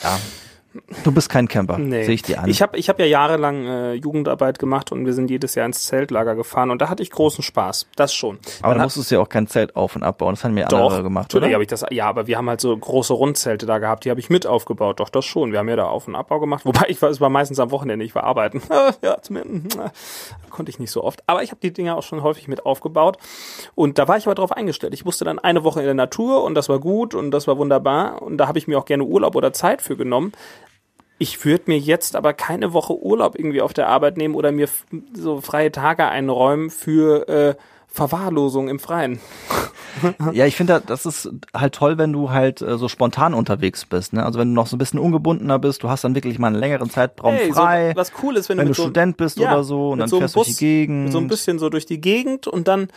[0.02, 0.18] ja.
[1.04, 2.04] Du bist kein Camper, Nee.
[2.04, 2.48] sehe ich dir an.
[2.48, 5.84] Ich habe ich hab ja jahrelang äh, Jugendarbeit gemacht und wir sind jedes Jahr ins
[5.86, 7.86] Zeltlager gefahren und da hatte ich großen Spaß.
[7.96, 8.38] Das schon.
[8.62, 10.34] aber Dann musstest du ja auch kein Zelt auf und abbauen.
[10.34, 11.62] Das haben mir Doch, andere gemacht, natürlich oder?
[11.62, 11.84] ich das.
[11.90, 15.00] Ja, aber wir haben halt so große Rundzelte da gehabt, die habe ich mit aufgebaut.
[15.00, 15.52] Doch, das schon.
[15.52, 16.64] Wir haben ja da Auf- und Abbau gemacht.
[16.64, 18.62] Wobei ich war, es war meistens am Wochenende, ich war arbeiten.
[19.02, 19.88] ja, zumindest äh,
[20.50, 21.22] konnte ich nicht so oft.
[21.26, 23.18] Aber ich habe die Dinger auch schon häufig mit aufgebaut.
[23.74, 24.94] Und da war ich aber drauf eingestellt.
[24.94, 27.58] Ich wusste dann eine Woche in der Natur und das war gut und das war
[27.58, 28.22] wunderbar.
[28.22, 30.32] Und da habe ich mir auch gerne Urlaub oder Zeit für genommen.
[31.18, 34.68] Ich würde mir jetzt aber keine Woche Urlaub irgendwie auf der Arbeit nehmen oder mir
[35.14, 37.54] so freie Tage einräumen für äh,
[37.86, 39.20] Verwahrlosung im Freien.
[40.32, 44.12] Ja, ich finde, das ist halt toll, wenn du halt äh, so spontan unterwegs bist.
[44.12, 44.24] Ne?
[44.24, 46.56] Also wenn du noch so ein bisschen ungebundener bist, du hast dann wirklich mal einen
[46.56, 47.92] längeren Zeitraum Hey, frei.
[47.94, 50.00] So, was cool ist, wenn, wenn du du so, Student bist ja, oder so und
[50.00, 51.12] dann so fährst du durch die Gegend.
[51.12, 52.88] So ein bisschen so durch die Gegend und dann,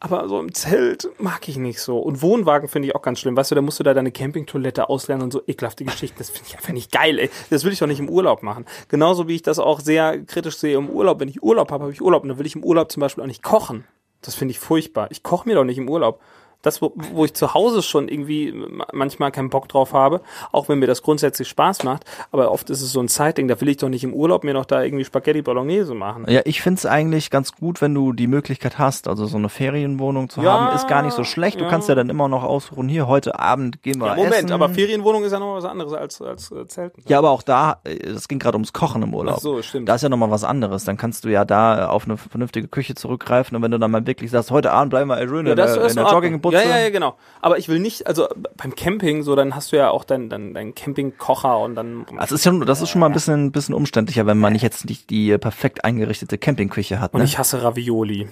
[0.00, 1.98] aber so im Zelt mag ich nicht so.
[1.98, 3.36] Und Wohnwagen finde ich auch ganz schlimm.
[3.36, 6.18] Weißt du, da musst du da deine Campingtoilette auslernen und so ekelhafte Geschichten.
[6.18, 7.30] Das finde ich einfach nicht geil, ey.
[7.50, 8.64] Das will ich doch nicht im Urlaub machen.
[8.88, 11.18] Genauso wie ich das auch sehr kritisch sehe im Urlaub.
[11.18, 12.22] Wenn ich Urlaub habe, habe ich Urlaub.
[12.22, 13.84] Und dann will ich im Urlaub zum Beispiel auch nicht kochen.
[14.22, 15.08] Das finde ich furchtbar.
[15.10, 16.20] Ich koche mir doch nicht im Urlaub.
[16.62, 20.68] Das, wo, wo ich zu Hause schon irgendwie ma- manchmal keinen Bock drauf habe, auch
[20.68, 23.68] wenn mir das grundsätzlich Spaß macht, aber oft ist es so ein Zeitding, da will
[23.68, 26.24] ich doch nicht im Urlaub mir noch da irgendwie Spaghetti Bolognese machen.
[26.28, 30.28] Ja, ich find's eigentlich ganz gut, wenn du die Möglichkeit hast, also so eine Ferienwohnung
[30.30, 31.60] zu Ja, haben, ist gar nicht so schlecht.
[31.60, 31.70] Du ja.
[31.70, 34.52] kannst ja dann immer noch ausruhen, hier heute Abend gehen wir Ja, Moment, essen.
[34.52, 37.04] aber Ferienwohnung ist ja noch was anderes als, als äh, Zelten.
[37.06, 39.36] Ja, aber auch da, äh, das ging gerade ums Kochen im Urlaub.
[39.36, 39.88] Ach so, stimmt.
[39.88, 40.84] Da ist ja nochmal was anderes.
[40.84, 44.04] Dann kannst du ja da auf eine vernünftige Küche zurückgreifen und wenn du dann mal
[44.08, 46.70] wirklich sagst, heute Abend bleiben wir schön Ja, in, das ist in der in Joggingbutze.
[46.70, 47.16] Ja, ja, ja, genau.
[47.40, 50.54] Aber ich will nicht, also beim Camping, so, dann hast du ja auch deinen dein,
[50.54, 52.06] dein Campingkocher und dann.
[52.18, 54.84] Das ist schon, das ist schon mal ein bisschen, bisschen umständlicher, wenn man nicht jetzt
[54.88, 57.14] nicht die perfekt eingerichtete Campingküche hat.
[57.14, 57.24] und Ne?
[57.24, 58.28] ich hasse Ravioli.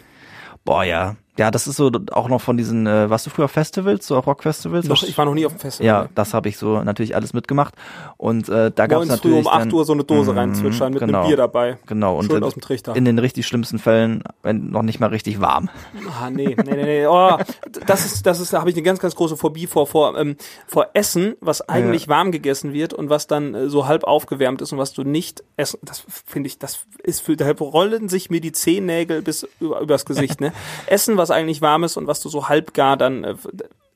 [0.65, 1.17] Boah, ja.
[1.37, 4.17] Ja, das ist so auch noch von diesen, äh, warst du früher auf Festivals, so
[4.17, 4.89] auf Rockfestivals?
[4.89, 5.87] Doch, ich war noch nie auf dem Festival.
[5.87, 7.75] Ja, das habe ich so natürlich alles mitgemacht.
[8.17, 10.33] Und äh, da gab es Morgens früh natürlich um 8 dann, Uhr so eine Dose
[10.33, 11.21] Mhm, reinzwitschern mit genau.
[11.21, 11.79] einem Bier dabei.
[11.87, 12.97] Genau, und Schön in, aus dem Trichter.
[12.97, 15.69] in den richtig schlimmsten Fällen wenn noch nicht mal richtig warm.
[16.21, 17.07] Ah, nee, nee, nee, nee.
[17.07, 17.37] Oh,
[17.87, 20.37] das ist, das ist, da habe ich eine ganz, ganz große Phobie vor, vor, ähm,
[20.67, 24.73] vor Essen, was eigentlich warm gegessen wird und was dann äh, so halb aufgewärmt ist
[24.73, 25.81] und was du nicht essen.
[25.83, 30.05] Das finde ich, das ist für, da rollen sich mir die Zehennägel bis über, übers
[30.05, 30.53] Gesicht, ne?
[30.87, 33.35] Essen, was eigentlich warm ist und was du so halb gar dann, äh,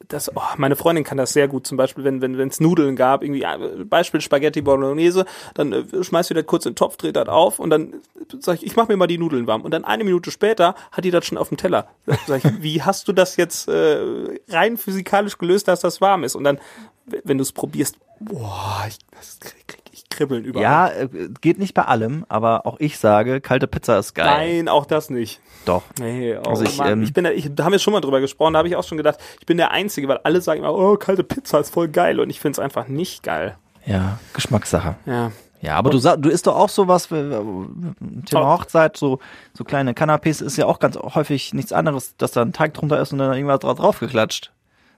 [0.08, 2.96] das, oh, meine Freundin kann das sehr gut, zum Beispiel, wenn wenn wenn es Nudeln
[2.96, 6.96] gab, irgendwie äh, Beispiel Spaghetti Bolognese, dann äh, schmeißt du das kurz in den Topf,
[6.96, 7.94] dreht das auf und dann
[8.40, 11.04] sag ich, ich mach mir mal die Nudeln warm und dann eine Minute später hat
[11.04, 11.88] die das schon auf dem Teller.
[12.26, 16.34] Sag ich, wie hast du das jetzt äh, rein physikalisch gelöst, dass das warm ist?
[16.34, 16.58] Und dann,
[17.06, 19.79] wenn du es probierst, boah, ich, das krieg ich
[20.20, 20.62] Kribbeln überall.
[20.62, 21.08] Ja, äh,
[21.40, 24.26] geht nicht bei allem, aber auch ich sage, kalte Pizza ist geil.
[24.56, 25.40] Nein, auch das nicht.
[25.64, 25.82] Doch.
[25.98, 26.88] Nee, oh Also ich, Mann.
[26.92, 28.76] ähm, ich bin da, ich, da haben wir schon mal drüber gesprochen, da habe ich
[28.76, 31.72] auch schon gedacht, ich bin der Einzige, weil alle sagen immer, oh, kalte Pizza ist
[31.72, 33.56] voll geil und ich finde es einfach nicht geil.
[33.86, 34.96] Ja, Geschmackssache.
[35.06, 35.32] Ja.
[35.62, 38.46] Ja, aber du du isst doch auch sowas, Thema.
[38.46, 39.18] Hochzeit, so,
[39.52, 42.98] so kleine Canapés ist ja auch ganz häufig nichts anderes, dass da ein Teig drunter
[43.00, 44.52] ist und dann irgendwas dra- draufgeklatscht.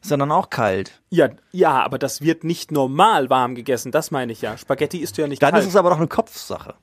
[0.08, 1.00] Dann auch kalt.
[1.10, 4.56] Ja, ja, aber das wird nicht normal warm gegessen, das meine ich ja.
[4.58, 5.62] Spaghetti isst du ja nicht Dann kalt.
[5.62, 6.74] ist es aber doch eine Kopfsache.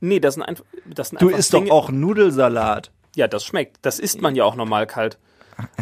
[0.00, 2.90] nee, das sind einfach, das sind Du einfach isst doch Dinge- auch Nudelsalat.
[3.16, 3.78] Ja, das schmeckt.
[3.82, 5.18] Das isst man ja auch normal kalt.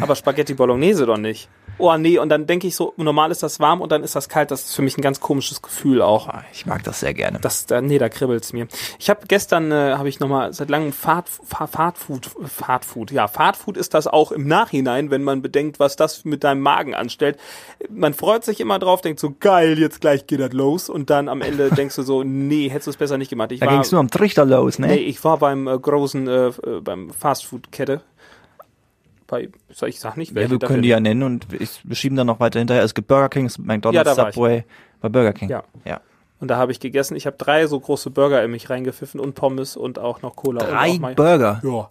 [0.01, 1.49] Aber Spaghetti Bolognese doch nicht.
[1.77, 4.29] Oh nee, und dann denke ich so, normal ist das warm und dann ist das
[4.29, 4.51] kalt.
[4.51, 6.27] Das ist für mich ein ganz komisches Gefühl auch.
[6.27, 7.39] Ah, Ich mag das sehr gerne.
[7.39, 8.67] Das, da, nee, da kribbelt's mir.
[8.99, 13.77] Ich habe gestern, äh, habe ich nochmal seit langem Fahrt, Fahr, Fahrtfood, Fahrtfood, ja, Fahrtfood
[13.77, 17.37] ist das auch im Nachhinein, wenn man bedenkt, was das mit deinem Magen anstellt.
[17.89, 21.29] Man freut sich immer drauf, denkt so, geil, jetzt gleich geht das los und dann
[21.29, 23.51] am Ende denkst du so, nee, hättest du es besser nicht gemacht.
[23.51, 24.87] Ich da war, ging es nur am Trichter los, ne?
[24.87, 28.01] nee, ich war beim äh, großen, äh, äh, beim Fastfood-Kette.
[29.27, 31.95] Bei, ich sag nicht, ja, welche wir dafür können die ja nennen und ich, wir
[31.95, 32.83] schieben dann noch weiter hinterher.
[32.83, 34.15] Es gibt Burger King, es gibt Ja, McDonald's, ich.
[34.35, 34.63] Subway.
[35.01, 35.49] Bei Burger King.
[35.49, 35.63] Ja.
[35.85, 35.99] ja.
[36.39, 37.15] Und da habe ich gegessen.
[37.15, 40.63] Ich habe drei so große Burger in mich reingepfiffen und Pommes und auch noch Cola.
[40.63, 41.61] und Drei auch mal- Burger.
[41.63, 41.89] Ja.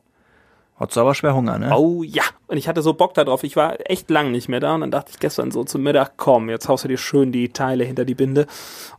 [0.78, 1.70] Hat's aber schwer Hunger, ne?
[1.74, 2.22] Oh ja.
[2.48, 3.42] Und ich hatte so Bock darauf.
[3.44, 4.74] Ich war echt lang nicht mehr da.
[4.74, 7.48] Und dann dachte ich gestern so zum Mittag, komm, jetzt haust du dir schön die
[7.48, 8.46] Teile hinter die Binde.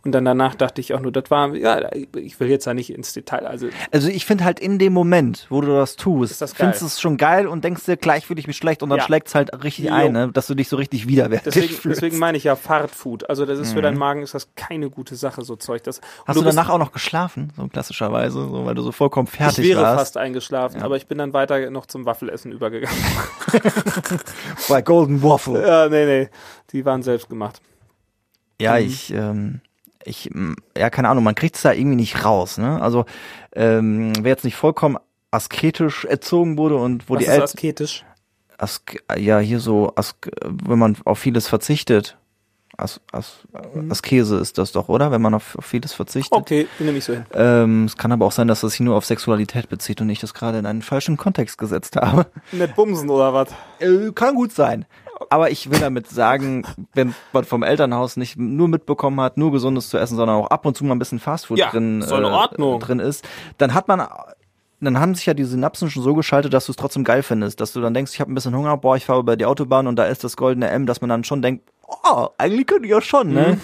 [0.03, 2.89] Und dann danach dachte ich auch nur, das war, ja, ich will jetzt da nicht
[2.89, 3.45] ins Detail.
[3.47, 6.87] Also Also ich finde halt in dem Moment, wo du das tust, das findest du
[6.87, 9.05] es schon geil und denkst dir, gleich fühle ich mich schlecht und dann Ja.
[9.05, 9.93] schlägt's halt richtig Jo.
[9.93, 10.29] ein, ne?
[10.33, 12.01] dass du dich so richtig widerwärtig deswegen, fühlst.
[12.01, 13.29] deswegen meine ich ja Fahrtfood.
[13.29, 15.83] Also das ist für deinen Magen ist das keine gute Sache, so Zeug.
[15.83, 16.03] Das, Mhm.
[16.25, 19.59] Hast du, bist- danach auch noch geschlafen, so klassischerweise, so, weil du so vollkommen fertig
[19.59, 19.99] Ich wäre warst?
[19.99, 22.97] fast eingeschlafen, aber ich bin dann weiter noch zum Waffelessen übergegangen.
[24.69, 25.65] Bei Golden Waffle.
[25.65, 26.29] ja, nee, nee.
[26.71, 27.61] Die waren selbst gemacht.
[28.59, 28.85] Ja, Mhm.
[28.85, 29.61] ich, ähm,
[30.03, 30.29] ich,
[30.77, 32.81] ja, keine Ahnung, man kriegt's da irgendwie nicht raus, ne?
[32.81, 33.05] Also,
[33.55, 34.97] ähm, wer jetzt nicht vollkommen
[35.31, 38.05] asketisch erzogen wurde und wo Was die ist Eltern, asketisch?
[38.57, 42.17] Ask ja, hier so, Ask wenn man auf vieles verzichtet,
[42.77, 43.39] As As
[43.89, 45.11] Askese ist das doch, oder?
[45.11, 46.31] Wenn man auf, auf vieles verzichtet.
[46.31, 46.37] Mhm.
[46.41, 47.25] Okay, die nehme ich so hin.
[47.33, 50.19] Ähm, es kann aber auch sein, dass das sich nur auf Sexualität bezieht und ich
[50.19, 52.27] das gerade in einen falschen Kontext gesetzt habe.
[52.51, 53.49] Nicht bumsen oder was?
[53.79, 54.85] Äh, kann gut sein.
[55.31, 56.63] Aber ich will damit sagen,
[56.93, 60.63] wenn man vom Elternhaus nicht nur mitbekommen hat, nur Gesundes zu essen, sondern auch ab
[60.65, 62.79] und zu mal ein bisschen Fastfood Ja, drin, Ordnung.
[62.79, 64.07] drin ist, dann hat man,
[64.79, 67.59] dann haben sich ja die Synapsen schon so geschaltet, dass du es trotzdem geil findest,
[67.59, 69.87] dass du dann denkst, ich habe ein bisschen Hunger, boah, ich fahre über die Autobahn
[69.87, 72.91] und da ist das goldene M, dass man dann schon denkt, oh, eigentlich könnte ich
[72.91, 73.59] ja schon, ne?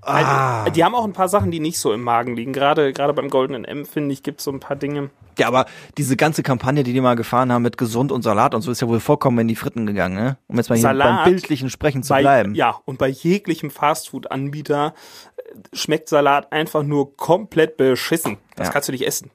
[0.00, 0.62] Ah.
[0.62, 2.52] Also, die haben auch ein paar Sachen, die nicht so im Magen liegen.
[2.52, 5.10] Gerade, gerade beim goldenen M, finde ich, gibt es so ein paar Dinge.
[5.38, 5.66] Ja, aber
[5.98, 8.80] diese ganze Kampagne, die die mal gefahren haben mit gesund und Salat und so, ist
[8.80, 10.38] ja wohl vollkommen in die Fritten gegangen, ne?
[10.46, 12.54] Um jetzt mal hier Salat beim bildlichen Sprechen zu bei, bleiben.
[12.54, 14.94] Ja, und bei jeglichem Fastfood-Anbieter
[15.36, 18.38] äh, schmeckt Salat einfach nur komplett beschissen.
[18.56, 18.72] Das Ja.
[18.72, 19.30] kannst du nicht essen.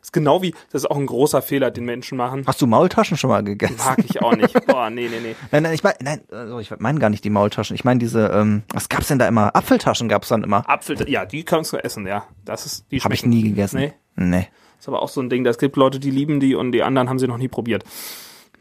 [0.00, 2.44] Das ist genau wie, das ist auch ein großer Fehler, den Menschen machen.
[2.46, 3.76] Hast du Maultaschen schon mal gegessen?
[3.78, 4.54] Mag ich auch nicht.
[4.66, 5.36] Boah, nee, nee, nee.
[5.52, 7.74] Nein, nein, ich meine, nein, also ich meine gar nicht die Maultaschen.
[7.74, 9.54] Ich meine diese, ähm, was gab's denn da immer?
[9.54, 10.68] Apfeltaschen gab's dann immer.
[10.68, 12.24] Apfel, ja, die kannst du essen, ja.
[12.44, 13.78] Das ist, die Habe ich nie gegessen.
[13.78, 13.92] Nee.
[14.16, 14.48] Nee.
[14.78, 17.08] ist aber auch so ein Ding, das gibt Leute, die lieben die und die anderen
[17.10, 17.84] haben sie noch nie probiert.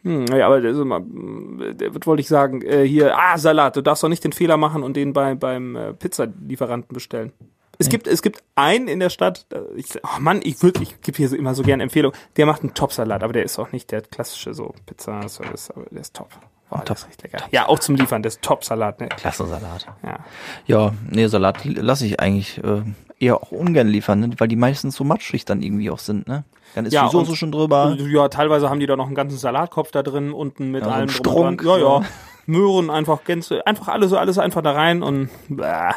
[0.04, 3.82] Hm, ja, aber das ist immer, was wollte ich sagen, äh, hier, ah, Salat, du
[3.82, 7.34] darfst doch nicht den Fehler machen und den bei, beim äh, Pizzalieferanten bestellen.
[7.82, 11.16] Es gibt, es gibt einen in der Stadt, ich, oh Mann, ich würde, ich gebe
[11.18, 13.90] hier so immer so gerne Empfehlung, der macht einen Top-Salat, aber der ist auch nicht
[13.92, 16.30] der klassische so Pizza-Service, aber der ist top.
[16.70, 17.46] Boah, der ist richtig lecker.
[17.52, 19.08] Ja, auch zum Liefern, der ist Top-Salat, ne?
[19.08, 19.88] Klasse Salat.
[20.04, 20.20] Ja.
[20.68, 22.82] Ja, nee, Salat lasse ich eigentlich äh,
[23.18, 24.30] eher auch ungern liefern, ne?
[24.38, 26.44] weil die meistens so matschig dann irgendwie auch sind, ne?
[26.76, 27.96] Dann ist Ja, die Soße schon drüber.
[27.98, 30.94] Ja, teilweise haben die da noch einen ganzen Salatkopf da drin, unten mit Ja, so
[30.94, 31.58] allem ein drum.
[31.64, 32.02] Ja, so.
[32.02, 32.02] ja.
[32.46, 35.92] Möhren einfach Gänse, einfach alles, alles einfach da rein und bäh.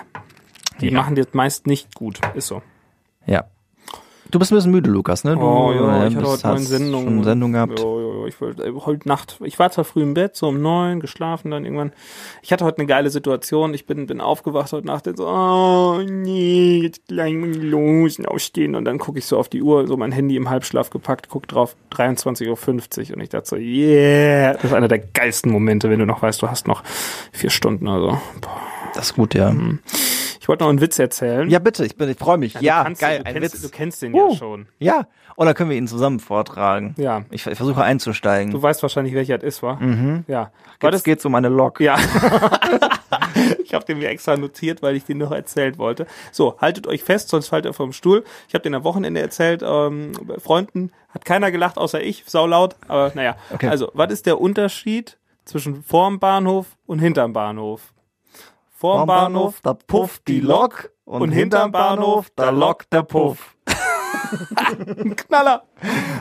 [0.82, 0.98] Die Ja.
[1.00, 2.20] machen das meist nicht gut.
[2.34, 2.62] Ist so.
[3.26, 3.44] Ja.
[4.30, 5.34] Du bist ein bisschen müde, Lukas, ne?
[5.34, 7.22] Du Oh ja, ich hatte heute neun Sendungen.
[7.22, 7.78] Sendung gehabt.
[7.78, 10.48] Ja, ja, ja, ich wollte, äh, heute Nacht, ich war zwar früh im Bett, so
[10.48, 11.92] um neun, geschlafen dann irgendwann.
[12.40, 13.74] Ich hatte heute eine geile Situation.
[13.74, 18.18] Ich bin, bin aufgewacht heute Nacht und so, oh nee, jetzt gleich muss ich los
[18.18, 18.74] und aufstehen.
[18.74, 21.46] Und dann gucke ich so auf die Uhr, so mein Handy im Halbschlaf gepackt, guck
[21.46, 23.16] drauf, 23.50 Uhr.
[23.16, 26.40] Und ich dachte so, yeah, das ist einer der geilsten Momente, wenn du noch weißt,
[26.40, 26.82] du hast noch
[27.32, 28.40] vier Stunden oder so.
[28.40, 28.60] Boah.
[28.94, 29.50] Das ist gut, ja.
[29.50, 29.80] Mhm.
[30.42, 31.48] Ich wollte noch einen Witz erzählen.
[31.48, 32.54] Ja, bitte, ich, bin- ich freue mich.
[32.54, 33.62] du Ja, kannst geil, du ein kennst, Witz.
[33.62, 34.30] Du kennst den Uh.
[34.32, 34.66] ja schon.
[34.80, 36.96] Ja, oder können wir ihn zusammen vortragen?
[36.98, 37.22] Ja.
[37.30, 38.50] Ich, ich versuche einzusteigen.
[38.52, 39.74] Du weißt wahrscheinlich, welcher das ist, wa?
[39.74, 40.24] Mhm.
[40.26, 40.50] Ja.
[40.80, 41.78] Das, geht's um eine Lok.
[41.78, 41.96] Ja.
[43.62, 46.06] ich habe den mir extra notiert, weil ich den noch erzählen wollte.
[46.32, 48.24] So, haltet euch fest, sonst fallt ihr vom Stuhl.
[48.48, 50.90] Ich habe den am Wochenende erzählt, ähm, bei Freunden.
[51.10, 52.74] Hat keiner gelacht, außer ich, saulaut.
[52.88, 53.36] Aber naja.
[53.54, 53.68] Okay.
[53.68, 57.92] Also, was ist der Unterschied zwischen vorm Bahnhof und hinterm Bahnhof?
[58.82, 63.54] Vorm Bahnhof, da pufft die Lok und, und hinterm Bahnhof, da lockt der Puff.
[65.16, 65.62] Knaller.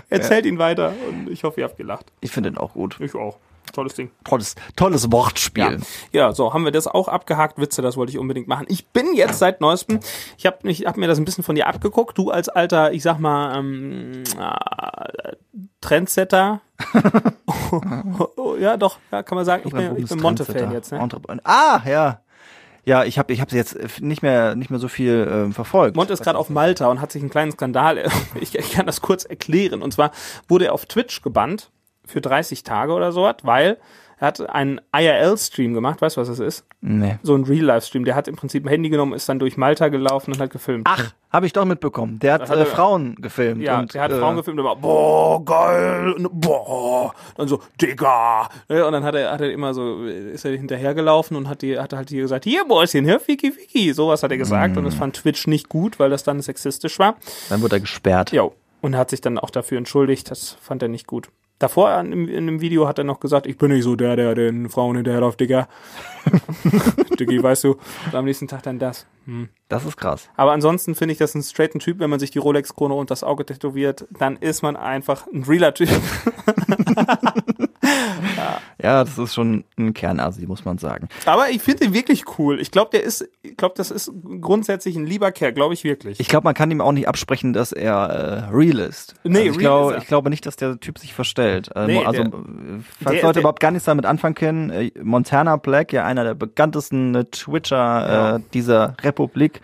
[0.10, 2.14] Erzählt ihn weiter und ich hoffe, ihr habt gelacht.
[2.22, 3.00] Ich finde den auch gut.
[3.00, 3.40] Ich auch.
[3.74, 4.12] Tolles Ding.
[4.24, 5.80] Tolles, tolles Wortspiel.
[6.12, 7.58] Ja, so haben wir das auch abgehakt.
[7.58, 8.68] Witze, das wollte ich unbedingt machen.
[8.70, 10.00] Ich bin jetzt seit neuestem,
[10.38, 12.16] ich habe hab mir das ein bisschen von dir abgeguckt.
[12.16, 15.32] Du als alter, ich sag mal, ähm, äh,
[15.82, 16.62] Trendsetter.
[17.48, 19.64] oh, ja, doch, ja, kann man sagen.
[19.66, 20.92] Ich bin, ich bin Monte-Fan jetzt.
[20.92, 21.10] Ne?
[21.44, 22.22] Ah, ja.
[22.84, 25.96] Ja, ich habe ich hab jetzt nicht mehr nicht mehr so viel ähm, verfolgt.
[25.96, 28.10] Monte ist gerade auf Malta und hat sich einen kleinen Skandal.
[28.40, 29.82] Ich, ich kann das kurz erklären.
[29.82, 30.12] Und zwar
[30.48, 31.70] wurde er auf Twitch gebannt
[32.06, 33.78] für 30 Tage oder so, weil
[34.22, 36.64] Er hat einen IRL-Stream gemacht, weißt du, was das ist?
[36.80, 37.18] Nee.
[37.24, 38.06] So ein Real-Life-Stream.
[38.06, 40.86] Der hat im Prinzip ein Handy genommen, ist dann durch Malta gelaufen und hat gefilmt.
[40.88, 42.20] Ach, habe ich doch mitbekommen.
[42.20, 43.64] Der hat, hat äh, Frauen gefilmt.
[43.64, 47.62] Ja, und, der hat äh, Frauen gefilmt und war, boah, geil, und, boah, dann so,
[47.82, 48.48] Digga.
[48.68, 51.92] Und dann hat er, hat er immer so, ist er hinterhergelaufen und hat die, hat
[51.92, 53.92] halt hier gesagt, hier Mäuschen, hier, Fiki, Fiki.
[53.92, 57.16] Sowas hat er gesagt und das fand Twitch nicht gut, weil das dann sexistisch war.
[57.50, 58.32] Dann wurde er gesperrt.
[58.34, 58.44] Ja.
[58.82, 61.30] Und hat sich dann auch dafür entschuldigt, das fand er nicht gut.
[61.62, 64.34] Davor in, in einem Video hat er noch gesagt, ich bin nicht so der, der
[64.34, 65.68] den Frauen hinterherläuft, Digga.
[67.20, 67.76] Diggi, weißt du.
[68.08, 69.06] Und am nächsten Tag dann das.
[69.26, 69.50] Hm.
[69.70, 70.30] Das ist krass.
[70.36, 73.24] Aber ansonsten finde ich das ein straighten Typ, wenn man sich die Rolex-Krone und das
[73.24, 75.90] Auge tätowiert, dann ist man einfach ein realer Typ.
[78.82, 81.08] Ja, das ist schon ein Kernasi, muss man sagen.
[81.26, 82.60] Aber ich finde ihn wirklich cool.
[82.60, 86.20] Ich glaube, der ist, ich glaube, das ist grundsätzlich ein lieber Kerl, glaube ich wirklich.
[86.20, 87.94] Ich glaube, man kann ihm auch nicht absprechen, dass er
[88.50, 89.14] äh, real ist.
[89.24, 91.70] Nee, also ich, real glaube, ist ich glaube nicht, dass der Typ sich verstellt.
[91.76, 94.70] Äh, Nee, also, der- äh, falls der- Leute der- überhaupt gar nichts damit anfangen können,
[94.72, 98.36] äh, Montana Black, ja einer der bekanntesten Twitcher Ja.
[98.38, 99.21] äh, dieser Republik.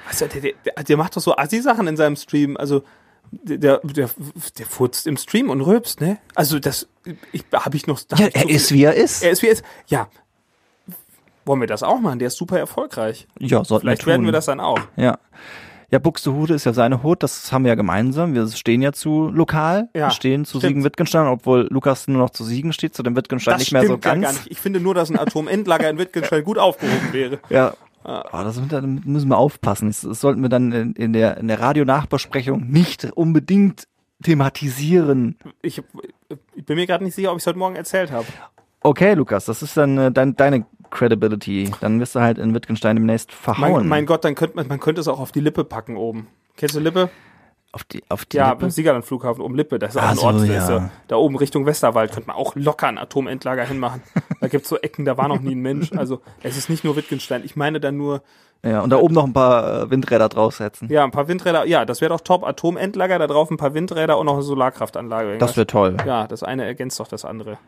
[0.08, 2.58] Also, der, der, der macht doch so Assi-Sachen in seinem Stream.
[2.58, 2.84] Also,
[3.32, 4.10] der, der,
[4.58, 6.18] der, furzt im Stream und rülpst, ne?
[6.36, 6.88] Also, das,
[7.32, 8.00] ich, habe ich noch.
[8.18, 9.24] Ja, hab ich er so viel- ist, wie er ist.
[9.24, 9.64] Er ist wie er ist.
[9.88, 10.08] Ja.
[11.46, 12.20] Wollen wir das auch machen?
[12.20, 13.28] Der ist super erfolgreich.
[13.40, 14.12] ja, sollten Vielleicht wir tun.
[14.12, 14.80] werden wir das dann auch.
[14.98, 15.18] Ja.
[15.90, 18.34] Ja, Buxtehude ist ja seine Hut, das haben wir ja gemeinsam.
[18.34, 20.72] Wir stehen ja zu lokal, Ja, wir stehen zu stimmt.
[20.72, 23.94] Siegen-Wittgenstein, obwohl Lukas nur noch zu Siegen steht, zu dem Wittgenstein Das nicht mehr so
[23.94, 24.24] stimmt ja ganz.
[24.26, 24.52] gar nicht.
[24.52, 27.40] Ich finde nur, dass ein Atomendlager in Wittgenstein gut aufgehoben wäre.
[27.50, 27.74] Ja.
[28.08, 29.90] Oh, das da müssen wir aufpassen.
[29.90, 33.88] Das, das sollten wir dann in, in der, in der Radionachbesprechung nicht unbedingt
[34.24, 35.38] thematisieren.
[35.62, 35.84] Ich,
[36.56, 38.26] ich bin mir gerade nicht sicher, ob ich es heute Morgen erzählt habe.
[38.82, 41.70] Okay, Lukas, das ist dann äh, dein, deine Credibility.
[41.82, 43.82] Dann wirst du halt in Wittgenstein demnächst verhauen.
[43.82, 46.28] Mein, mein Gott, dann könnte man, man könnte es auch auf die Lippe packen oben.
[46.56, 47.10] Kennst du Lippe?
[47.78, 48.62] Auf die, auf die Ja, Lippe?
[48.62, 49.78] beim Siegerland Flughafen oben Lippe.
[49.78, 50.46] Das ist auch ein so, Ort.
[50.48, 50.58] ja.
[50.64, 54.02] ist ja, da oben Richtung Westerwald könnte man auch locker ein Atomendlager hinmachen.
[54.42, 55.92] Da gibt's so Ecken, da war noch nie ein Mensch.
[55.94, 57.44] Also es ist nicht nur Wittgenstein.
[57.46, 58.24] Ich meine dann nur,
[58.64, 60.90] Ja, und da oben noch ein paar äh, Windräder draufsetzen.
[60.90, 61.66] ja, ein paar Windräder.
[61.68, 62.44] Ja, das wäre doch top.
[62.44, 65.38] Atomendlager, da drauf ein paar Windräder und noch eine Solarkraftanlage.
[65.38, 65.98] Das wäre toll.
[66.08, 67.60] ja, das eine ergänzt doch das andere.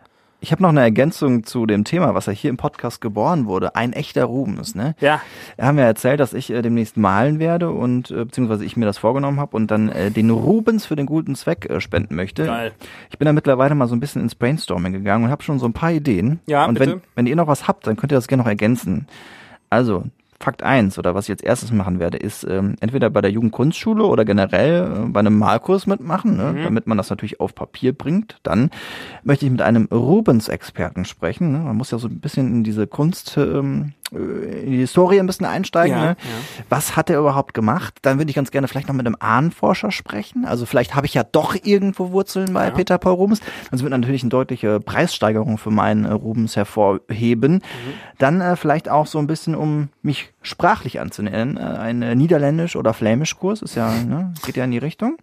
[0.42, 3.76] Ich habe noch eine Ergänzung zu dem Thema, was ja hier im Podcast geboren wurde.
[3.76, 4.96] Ein echter Rubens, ne?
[5.02, 5.22] Ja,
[5.58, 8.86] Wir haben ja erzählt, dass ich äh, demnächst malen werde und äh, beziehungsweise ich mir
[8.86, 12.46] das vorgenommen habe und dann äh, den Rubens für den guten Zweck äh, spenden möchte.
[12.46, 12.72] Geil.
[13.10, 15.66] Ich bin da mittlerweile mal so ein bisschen ins Brainstorming gegangen und habe schon so
[15.66, 16.40] ein paar Ideen.
[16.46, 16.92] Ja, und bitte.
[16.92, 19.08] wenn wenn ihr noch was habt, dann könnt ihr das gerne noch ergänzen.
[19.70, 20.06] Also
[20.42, 24.06] Fakt eins oder was ich jetzt erstes machen werde, ist ähm, entweder bei der Jugendkunstschule
[24.06, 26.64] oder generell äh, bei einem Malkurs mitmachen, ne, Mhm.
[26.64, 28.38] damit man das natürlich auf Papier bringt.
[28.44, 28.70] Dann
[29.24, 31.52] möchte ich mit einem Rubens-Experten sprechen.
[31.52, 31.58] Ne?
[31.60, 35.28] Man muss ja so ein bisschen in diese Kunst, ähm, äh, in die Historie ein
[35.28, 35.96] bisschen einsteigen.
[35.98, 36.18] Ja, ne?
[36.20, 36.64] ja.
[36.70, 37.98] Was hat er überhaupt gemacht?
[38.02, 40.46] Dann würde ich ganz gerne vielleicht noch mit einem Ahnenforscher sprechen.
[40.46, 42.72] Also vielleicht habe ich ja doch irgendwo Wurzeln bei Ja.
[42.72, 43.42] Peter Paul Rubens.
[43.72, 47.54] Das wird natürlich eine deutliche Preissteigerung für meinen äh, Rubens hervorheben.
[47.56, 47.60] Mhm.
[48.18, 52.76] Dann äh, vielleicht auch so ein bisschen, um mich sprachlich anzunähern, äh, ein äh, Niederländisch-
[52.76, 53.62] oder Flämischkurs.
[53.62, 55.18] Ist ja, ne, geht ja in die Richtung.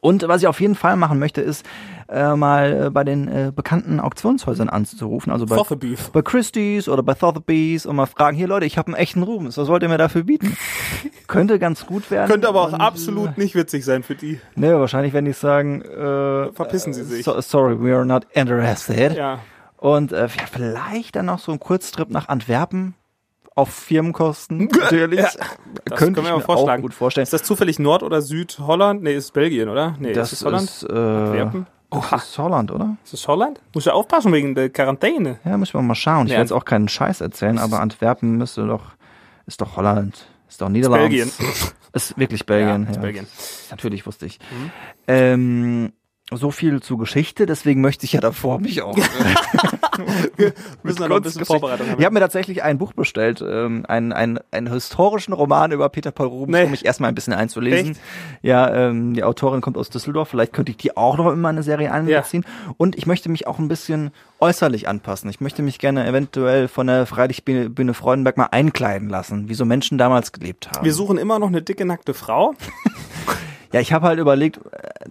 [0.00, 1.64] Und was ich auf jeden Fall machen möchte, ist
[2.08, 6.10] äh, mal äh, bei den äh, bekannten Auktionshäusern anzurufen, also bei, Sotheby's.
[6.10, 9.58] bei Christie's oder bei Sotheby's und mal fragen, hier Leute, ich habe einen echten Rubens,
[9.58, 10.56] was wollt ihr mir dafür bieten?
[11.26, 12.30] Könnte ganz gut werden.
[12.30, 14.34] Könnte aber auch Und, absolut nicht witzig sein für die.
[14.34, 17.24] Äh, ne, wahrscheinlich werden die sagen, äh, Verpissen sie sich.
[17.24, 19.14] so, sorry, we are not interested.
[19.14, 19.40] Ja.
[19.76, 22.94] Und äh, ja, vielleicht dann noch so ein Kurztrip nach Antwerpen
[23.58, 25.18] auf Firmenkosten natürlich.
[25.20, 26.80] Ja, das Könnte können ich wir mir mal vorschlagen.
[26.82, 27.22] auch gut vorstellen.
[27.24, 29.02] Ist das zufällig Nord- oder Südholland?
[29.02, 29.96] Nee, ist Belgien, oder?
[29.98, 30.64] Nee, das ist Holland?
[30.68, 31.66] ist, äh, Antwerpen?
[31.90, 32.16] das Oha.
[32.16, 32.96] ist Holland, oder?
[33.04, 33.60] Ist es Holland?
[33.74, 35.38] Muss ja aufpassen wegen der Quarantäne.
[35.44, 36.26] Ja, müssen wir mal schauen.
[36.26, 36.38] Ich Ja.
[36.38, 38.92] will jetzt auch keinen Scheiß erzählen, aber Antwerpen müsste doch,
[39.46, 41.08] ist doch Holland, ist doch Niederlande.
[41.08, 41.30] Belgien.
[41.94, 42.84] Ist wirklich Belgien.
[42.84, 43.02] Ja, ist ja.
[43.02, 43.26] Belgien.
[43.70, 44.38] Natürlich wusste ich.
[45.06, 45.92] Ähm,
[46.30, 48.96] so viel zu Geschichte, deswegen möchte ich ja davor mich auch.
[50.36, 51.98] Wir müssen noch ein bisschen Vorbereitung haben.
[51.98, 56.10] Ich habe mir tatsächlich ein Buch bestellt, ähm, einen, einen, einen historischen Roman über Peter
[56.12, 56.64] Paul Rubens, Nee.
[56.64, 57.92] um mich erstmal ein bisschen einzulesen.
[57.92, 58.00] Echt?
[58.42, 61.62] Ja, ähm, die Autorin kommt aus Düsseldorf, vielleicht könnte ich die auch noch in meine
[61.62, 62.44] Serie einbeziehen.
[62.76, 65.30] Und ich möchte mich auch ein bisschen äußerlich anpassen.
[65.30, 69.98] Ich möchte mich gerne eventuell von der Freilichtbühne Freudenberg mal einkleiden lassen, wie so Menschen
[69.98, 70.84] damals gelebt haben.
[70.84, 72.54] Wir suchen immer noch eine dicke, nackte Frau.
[73.72, 74.60] Ja, ich habe halt überlegt,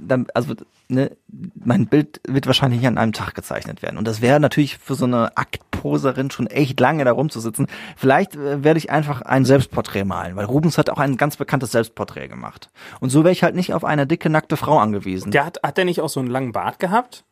[0.09, 0.55] äh, also
[0.87, 1.11] ne,
[1.53, 3.97] mein Bild wird wahrscheinlich nicht an einem Tag gezeichnet werden.
[3.97, 7.67] Und das wäre natürlich für so eine Aktposerin schon echt lange da rumzusitzen.
[7.95, 11.71] Vielleicht äh, werde ich einfach ein Selbstporträt malen, weil Rubens hat auch ein ganz bekanntes
[11.71, 12.69] Selbstporträt gemacht.
[12.99, 15.31] Und so wäre ich halt nicht auf eine dicke, nackte Frau angewiesen.
[15.31, 17.23] Der hat, hat der nicht auch so einen langen Bart gehabt?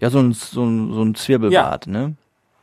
[0.00, 2.16] Ja, so ein, so ein, so ein Zwirbelbart, ne?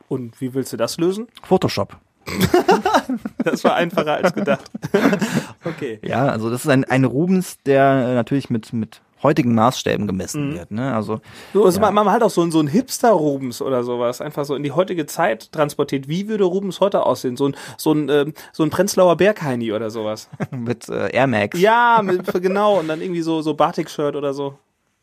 [0.08, 1.28] Und wie willst du das lösen?
[1.42, 1.96] Photoshop.
[3.44, 4.70] Das war einfacher als gedacht.
[5.64, 5.98] okay.
[6.02, 10.54] Ja, also das ist ein, ein Rubens, der äh, natürlich mit, mit heutigen Maßstäben gemessen
[10.54, 10.70] wird.
[10.70, 10.94] Ne?
[10.94, 11.20] Also
[11.52, 14.62] So, also man, man halt auch so, so ein Hipster-Rubens oder sowas, einfach so in
[14.62, 16.08] die heutige Zeit transportiert.
[16.08, 17.36] Wie würde Rubens heute aussehen?
[17.36, 20.28] So ein, so ein, ähm, so ein Prenzlauer Bergheini oder sowas.
[20.50, 21.58] mit äh, Air Max.
[21.60, 22.78] Ja, mit, genau.
[22.80, 24.58] Und dann irgendwie so, so Batik-Shirt oder so.